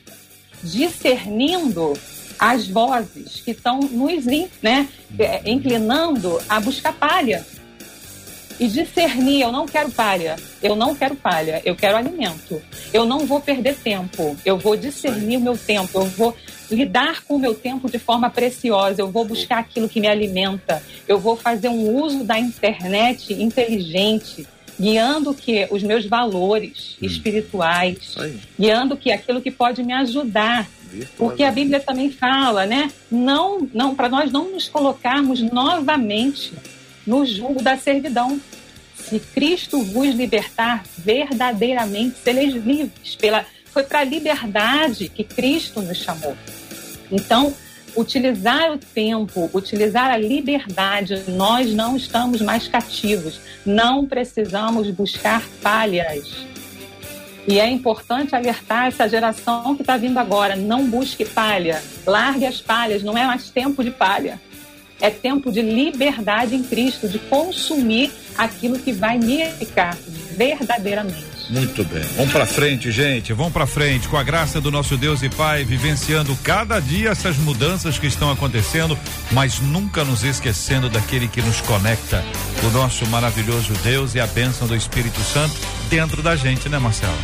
[0.62, 1.95] discernindo
[2.38, 4.24] as vozes que estão nos
[4.62, 4.88] né,
[5.18, 7.45] eh, inclinando a buscar palha.
[8.59, 12.61] E discernir, eu não quero palha, eu não quero palha, eu quero alimento.
[12.93, 16.36] Eu não vou perder tempo, eu vou discernir o meu tempo, eu vou
[16.70, 20.82] lidar com o meu tempo de forma preciosa, eu vou buscar aquilo que me alimenta,
[21.09, 24.47] eu vou fazer um uso da internet inteligente,
[24.81, 28.41] guiando que os meus valores espirituais, Isso aí.
[28.59, 30.66] guiando que aquilo que pode me ajudar
[31.16, 32.91] Porque a Bíblia também fala, né?
[33.11, 36.53] Não, não, para nós não nos colocarmos novamente
[37.07, 38.41] no jugo da servidão.
[38.97, 43.14] Se Cristo vos libertar, verdadeiramente sereis livres.
[43.16, 46.37] Pela, foi para a liberdade que Cristo nos chamou.
[47.11, 47.55] Então,
[47.97, 56.47] utilizar o tempo, utilizar a liberdade, nós não estamos mais cativos, não precisamos buscar falhas.
[57.49, 62.61] E é importante alertar essa geração que está vindo agora: não busque palha, largue as
[62.61, 64.41] palhas, não é mais tempo de palha.
[65.01, 69.97] É tempo de liberdade em Cristo, de consumir aquilo que vai me edificar
[70.36, 71.30] verdadeiramente.
[71.51, 72.03] Muito bem.
[72.16, 73.32] Vamos para frente, gente.
[73.32, 77.36] Vamos para frente com a graça do nosso Deus e Pai, vivenciando cada dia essas
[77.36, 78.96] mudanças que estão acontecendo,
[79.32, 82.24] mas nunca nos esquecendo daquele que nos conecta,
[82.64, 85.55] o nosso maravilhoso Deus e a bênção do Espírito Santo
[85.88, 87.18] dentro da gente, né, Marcelo?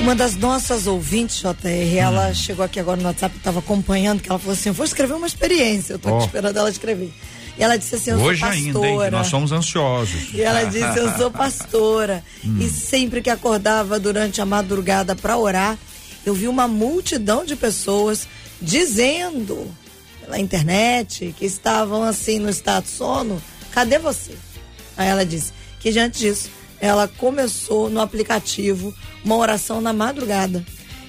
[0.00, 2.34] Uma das nossas ouvintes, JR, ela hum.
[2.34, 5.94] chegou aqui agora no WhatsApp, estava acompanhando, que ela falou assim: vou escrever uma experiência,
[5.94, 6.24] eu estou oh.
[6.24, 7.10] esperando ela escrever.
[7.56, 8.86] E ela disse assim: Eu Hoje sou pastora.
[8.86, 10.32] ainda, hein, nós somos ansiosos.
[10.32, 12.24] E ela disse: Eu sou pastora.
[12.44, 12.58] hum.
[12.60, 15.78] E sempre que acordava durante a madrugada para orar,
[16.26, 18.26] eu vi uma multidão de pessoas
[18.60, 19.70] dizendo
[20.20, 23.40] pela internet que estavam assim no estado de sono:
[23.72, 24.32] Cadê você?
[24.96, 26.48] Aí ela disse que diante disso,
[26.80, 28.92] ela começou no aplicativo
[29.24, 30.64] uma oração na madrugada.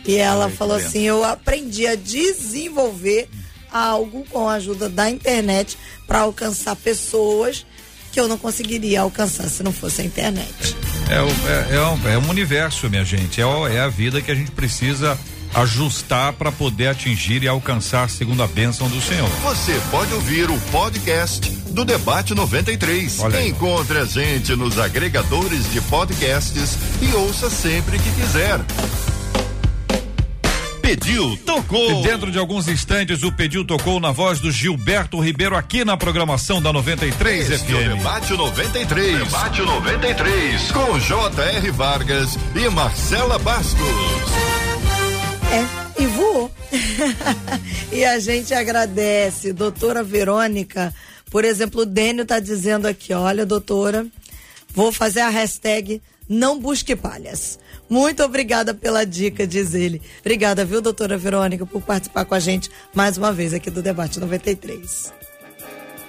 [0.05, 3.27] E ela Ai, falou assim: Eu aprendi a desenvolver
[3.75, 7.65] algo com a ajuda da internet para alcançar pessoas
[8.11, 10.49] que eu não conseguiria alcançar se não fosse a internet.
[11.09, 13.41] É, é, é, um, é um universo, minha gente.
[13.41, 15.19] É, é a vida que a gente precisa
[15.53, 19.29] ajustar para poder atingir e alcançar segundo a bênção do Senhor.
[19.43, 23.19] Você pode ouvir o podcast do Debate 93.
[23.19, 28.59] Olha Encontre a gente nos agregadores de podcasts e ouça sempre que quiser.
[30.85, 31.89] Pediu, tocou.
[31.89, 35.97] E dentro de alguns instantes, o Pediu tocou na voz do Gilberto Ribeiro aqui na
[35.97, 37.71] programação da 93 este FM.
[37.71, 39.17] É o Debate 93.
[39.17, 40.71] Debate 93.
[40.71, 41.71] Com J.R.
[41.71, 43.81] Vargas e Marcela Bastos.
[45.51, 46.51] É, e voou.
[47.91, 50.93] e a gente agradece, doutora Verônica.
[51.31, 54.05] Por exemplo, o Dênio tá dizendo aqui: olha, doutora,
[54.71, 57.59] vou fazer a hashtag não busque palhas.
[57.89, 60.01] Muito obrigada pela dica, diz ele.
[60.19, 64.19] Obrigada, viu, doutora Verônica, por participar com a gente mais uma vez aqui do Debate
[64.19, 65.13] 93.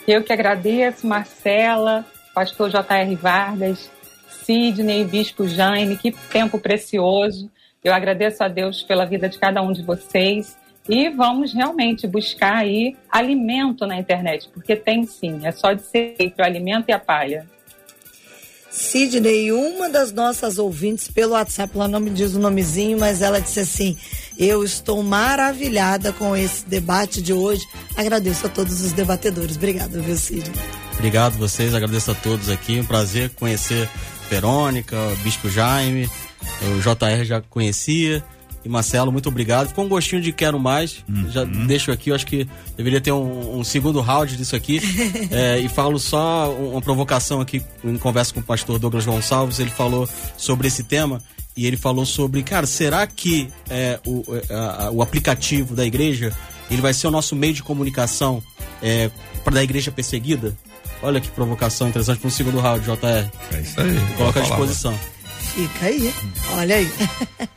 [0.07, 2.05] Eu que agradeço, Marcela,
[2.35, 3.14] pastor J.R.
[3.17, 3.91] Vargas,
[4.45, 7.51] Sidney, Bispo Jaime, que tempo precioso.
[7.83, 10.57] Eu agradeço a Deus pela vida de cada um de vocês
[10.89, 16.14] e vamos realmente buscar aí alimento na internet, porque tem sim, é só de ser
[16.17, 17.47] feito o alimento e a palha.
[18.77, 23.41] Sidney, uma das nossas ouvintes pelo WhatsApp, ela não me diz o nomezinho, mas ela
[23.41, 23.97] disse assim:
[24.39, 27.66] Eu estou maravilhada com esse debate de hoje.
[27.97, 29.57] Agradeço a todos os debatedores.
[29.57, 30.53] Obrigada, viu, Sidney?
[30.93, 32.79] Obrigado vocês, agradeço a todos aqui.
[32.79, 33.89] Um prazer conhecer
[34.29, 36.11] Verônica, Bispo Jaime,
[36.62, 38.22] o JR já conhecia.
[38.67, 39.69] E Marcelo, muito obrigado.
[39.69, 41.05] Ficou um gostinho de quero mais.
[41.09, 41.31] Uhum.
[41.31, 44.81] Já deixo aqui, eu acho que deveria ter um, um segundo round disso aqui.
[45.31, 49.61] é, e falo só uma provocação aqui em conversa com o pastor Douglas Gonçalves.
[49.61, 51.23] Ele falou sobre esse tema
[51.57, 56.33] e ele falou sobre, cara, será que é, o, é, a, o aplicativo da igreja
[56.69, 58.43] ele vai ser o nosso meio de comunicação
[58.83, 59.12] é,
[59.45, 60.57] para da igreja perseguida?
[61.01, 63.31] Olha que provocação interessante para um segundo round, JR.
[63.53, 64.17] É isso aí.
[64.17, 64.99] Coloca à disposição.
[65.57, 66.12] Fica aí.
[66.52, 66.90] Olha aí.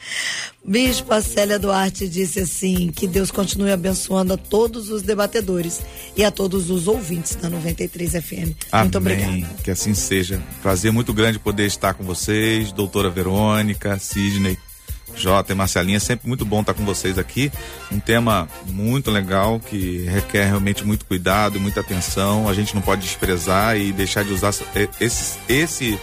[0.63, 5.81] Bispo Célia Duarte disse assim: que Deus continue abençoando a todos os debatedores
[6.15, 8.55] e a todos os ouvintes da 93 FM.
[8.71, 8.83] Amém.
[8.83, 9.49] Muito obrigada.
[9.61, 10.41] Que assim seja.
[10.61, 14.57] Prazer muito grande poder estar com vocês, doutora Verônica, Sidney.
[15.13, 17.51] Jota e Marcelinha, sempre muito bom estar com vocês aqui.
[17.91, 22.47] Um tema muito legal que requer realmente muito cuidado e muita atenção.
[22.47, 24.53] A gente não pode desprezar e deixar de usar
[25.01, 25.99] esse, esse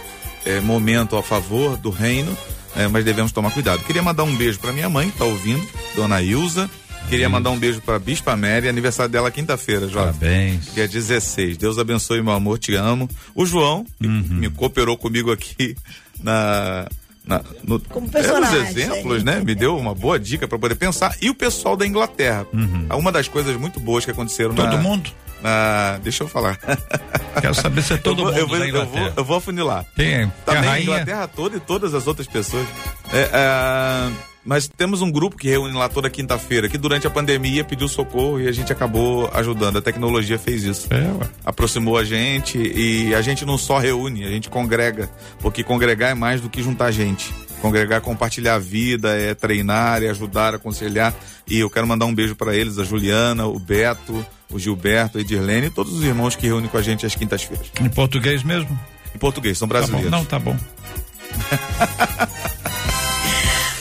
[0.47, 2.35] é, momento a favor do reino
[2.77, 3.83] é, mas devemos tomar cuidado.
[3.83, 6.69] Queria mandar um beijo para minha mãe, que tá ouvindo, dona Ilza.
[7.09, 10.13] Queria mandar um beijo para Bispa Mary, aniversário dela quinta-feira, Jovem.
[10.13, 10.69] Parabéns.
[10.69, 11.57] Que é 16.
[11.57, 13.09] Deus abençoe, meu amor, te amo.
[13.33, 14.23] O João, uhum.
[14.23, 15.75] que me cooperou comigo aqui
[16.21, 16.87] na.
[17.25, 18.59] Na, no, Como personagem.
[18.59, 19.41] É, exemplos, né?
[19.43, 21.15] Me deu uma boa dica para poder pensar.
[21.21, 22.45] E o pessoal da Inglaterra.
[22.53, 22.87] Uhum.
[22.97, 25.11] Uma das coisas muito boas que aconteceram Todo na, mundo?
[25.41, 26.57] Na, deixa eu falar.
[27.41, 29.85] Quero saber se é todo eu vou, mundo eu vou, eu vou, eu vou afunilar.
[29.95, 32.67] Tem, Também tem a, a Inglaterra toda e todas as outras pessoas.
[33.13, 34.11] É, é,
[34.47, 38.39] mas temos um grupo que reúne lá toda quinta-feira, que durante a pandemia pediu socorro
[38.39, 39.77] e a gente acabou ajudando.
[39.77, 40.87] A tecnologia fez isso.
[40.89, 45.09] É, Aproximou a gente e a gente não só reúne, a gente congrega.
[45.39, 47.33] Porque congregar é mais do que juntar gente.
[47.61, 51.13] Congregar, compartilhar a vida, é treinar, é ajudar, aconselhar.
[51.45, 55.21] E eu quero mandar um beijo para eles, a Juliana, o Beto, o Gilberto, a
[55.21, 57.67] Edirlene e todos os irmãos que reúnem com a gente às quintas-feiras.
[57.81, 58.79] Em português mesmo?
[59.13, 60.09] Em português, são brasileiros.
[60.09, 60.55] Tá Não, tá bom.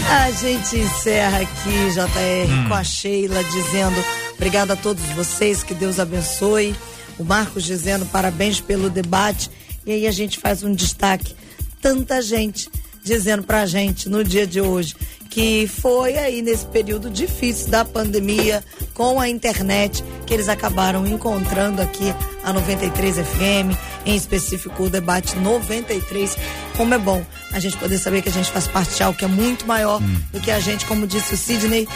[0.08, 2.68] a gente encerra aqui, JR, hum.
[2.68, 4.04] com a Sheila dizendo
[4.34, 6.74] obrigado a todos vocês, que Deus abençoe.
[7.18, 9.50] O Marcos dizendo parabéns pelo debate.
[9.86, 11.34] E aí a gente faz um destaque.
[11.80, 12.68] Tanta gente
[13.07, 14.96] dizendo pra gente no dia de hoje
[15.30, 21.80] que foi aí nesse período difícil da pandemia com a internet que eles acabaram encontrando
[21.80, 23.76] aqui a 93 FM,
[24.07, 26.36] em específico o debate 93.
[26.76, 29.24] Como é bom a gente poder saber que a gente faz parte de algo que
[29.24, 30.16] é muito maior hum.
[30.32, 31.86] do que a gente, como disse o Sidney,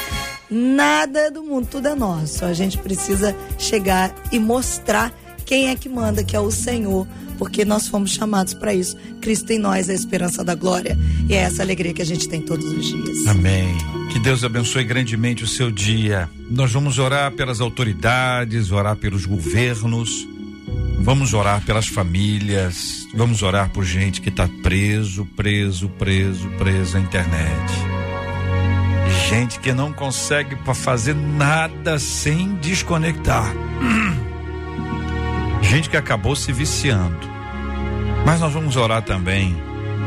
[0.50, 2.44] nada do mundo, tudo é nosso.
[2.44, 5.12] A gente precisa chegar e mostrar
[5.46, 7.08] quem é que manda, que é o Senhor
[7.41, 8.95] porque nós fomos chamados para isso.
[9.18, 12.28] Cristo em nós é a esperança da glória e é essa alegria que a gente
[12.28, 13.26] tem todos os dias.
[13.26, 13.74] Amém.
[14.12, 16.28] Que Deus abençoe grandemente o seu dia.
[16.51, 20.28] Nós vamos orar pelas autoridades, orar pelos governos,
[20.99, 27.01] vamos orar pelas famílias, vamos orar por gente que está preso, preso, preso, preso à
[27.01, 27.72] internet.
[29.30, 33.51] Gente que não consegue fazer nada sem desconectar.
[35.62, 37.30] Gente que acabou se viciando.
[38.24, 39.56] Mas nós vamos orar também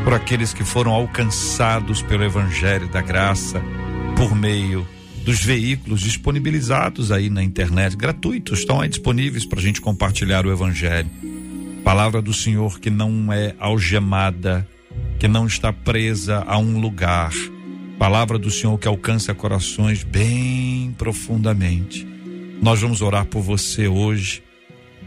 [0.03, 3.61] por aqueles que foram alcançados pelo Evangelho da Graça
[4.15, 4.87] por meio
[5.23, 10.51] dos veículos disponibilizados aí na internet, gratuitos, estão aí disponíveis para a gente compartilhar o
[10.51, 11.09] Evangelho.
[11.83, 14.67] Palavra do Senhor que não é algemada,
[15.17, 17.31] que não está presa a um lugar.
[17.97, 22.05] Palavra do Senhor que alcança corações bem profundamente.
[22.61, 24.42] Nós vamos orar por você hoje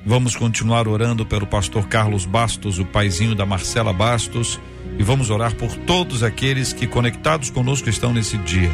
[0.09, 4.61] Vamos continuar orando pelo pastor Carlos Bastos, o paizinho da Marcela Bastos,
[4.96, 8.70] e vamos orar por todos aqueles que conectados conosco estão nesse dia,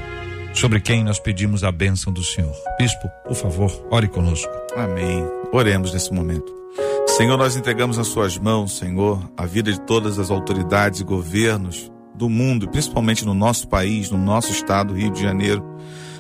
[0.53, 2.55] sobre quem nós pedimos a bênção do Senhor.
[2.79, 4.53] Bispo, por favor, ore conosco.
[4.77, 5.25] Amém.
[5.51, 6.53] Oremos nesse momento.
[7.07, 11.91] Senhor, nós entregamos nas suas mãos, Senhor, a vida de todas as autoridades e governos
[12.15, 15.65] do mundo, principalmente no nosso país, no nosso estado, Rio de Janeiro.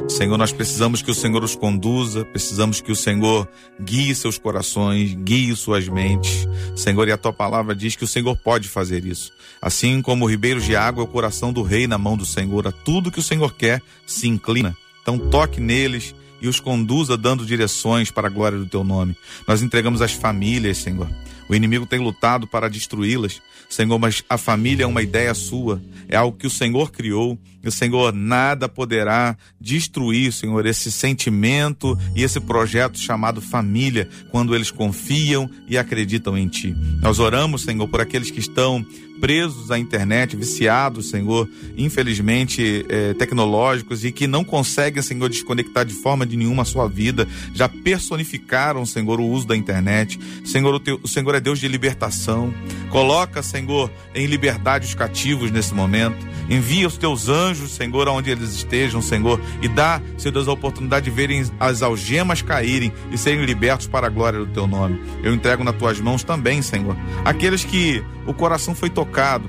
[0.08, 3.48] Senhor, nós precisamos que o Senhor os conduza, precisamos que o Senhor
[3.80, 6.46] guie seus corações, guie suas mentes.
[6.76, 9.32] Senhor, e a tua palavra diz que o Senhor pode fazer isso.
[9.60, 12.66] Assim como o ribeiro de água é o coração do rei na mão do Senhor,
[12.66, 14.76] a tudo que o Senhor quer se inclina.
[15.00, 19.16] Então toque neles e os conduza dando direções para a glória do teu nome.
[19.46, 21.08] Nós entregamos as famílias, Senhor.
[21.52, 26.16] O inimigo tem lutado para destruí-las, Senhor, mas a família é uma ideia sua, é
[26.16, 32.22] algo que o Senhor criou, e o Senhor nada poderá destruir, Senhor, esse sentimento e
[32.22, 36.74] esse projeto chamado família, quando eles confiam e acreditam em Ti.
[37.02, 38.82] Nós oramos, Senhor, por aqueles que estão
[39.22, 45.94] presos à internet, viciados, Senhor, infelizmente eh, tecnológicos e que não conseguem, Senhor, desconectar de
[45.94, 50.18] forma de nenhuma a sua vida, já personificaram, Senhor, o uso da internet.
[50.44, 52.52] Senhor, o, teu, o Senhor é Deus de libertação.
[52.90, 56.18] Coloca, Senhor, em liberdade os cativos nesse momento.
[56.52, 61.06] Envia os teus anjos, Senhor, aonde eles estejam, Senhor, e dá, Senhor Deus, a oportunidade
[61.06, 65.00] de verem as algemas caírem e serem libertos para a glória do teu nome.
[65.22, 66.94] Eu entrego nas tuas mãos também, Senhor,
[67.24, 69.48] aqueles que o coração foi tocado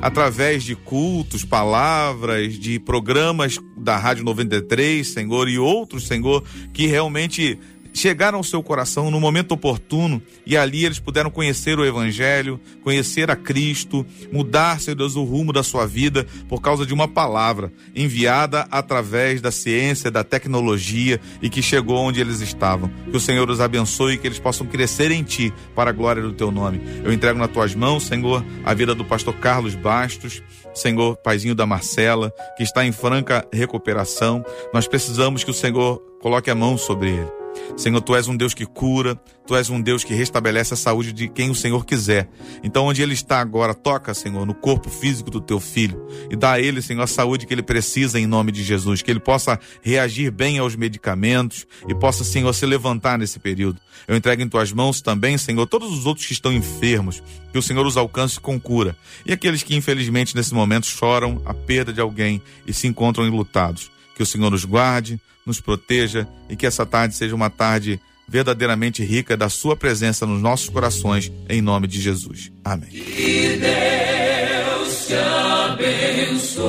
[0.00, 7.58] através de cultos, palavras, de programas da Rádio 93, Senhor, e outros, Senhor, que realmente
[7.94, 13.30] chegaram ao seu coração no momento oportuno e ali eles puderam conhecer o Evangelho, conhecer
[13.30, 17.72] a Cristo, mudar, Senhor Deus, o rumo da sua vida por causa de uma palavra
[17.94, 22.90] enviada através da ciência, da tecnologia e que chegou onde eles estavam.
[23.10, 26.22] Que o Senhor os abençoe e que eles possam crescer em Ti para a glória
[26.22, 26.80] do Teu nome.
[27.04, 30.42] Eu entrego nas Tuas mãos, Senhor, a vida do pastor Carlos Bastos,
[30.74, 34.44] Senhor, paizinho da Marcela, que está em franca recuperação.
[34.72, 37.43] Nós precisamos que o Senhor coloque a mão sobre ele
[37.76, 41.12] Senhor, tu és um Deus que cura, tu és um Deus que restabelece a saúde
[41.12, 42.28] de quem o Senhor quiser.
[42.62, 46.52] Então, onde ele está agora, toca, Senhor, no corpo físico do teu filho e dá
[46.52, 49.58] a ele, Senhor, a saúde que ele precisa em nome de Jesus, que ele possa
[49.82, 53.80] reagir bem aos medicamentos e possa, Senhor, se levantar nesse período.
[54.06, 57.62] Eu entrego em tuas mãos também, Senhor, todos os outros que estão enfermos, que o
[57.62, 58.96] Senhor os alcance com cura.
[59.24, 63.90] E aqueles que, infelizmente, nesse momento choram a perda de alguém e se encontram enlutados.
[64.14, 69.04] Que o Senhor nos guarde, nos proteja e que essa tarde seja uma tarde verdadeiramente
[69.04, 72.50] rica da Sua presença nos nossos corações, em nome de Jesus.
[72.64, 72.88] Amém.
[72.88, 76.64] Que Deus te abençoe.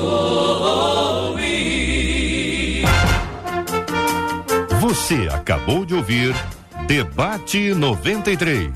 [4.82, 6.36] Você acabou de ouvir
[6.88, 8.72] Debate 93.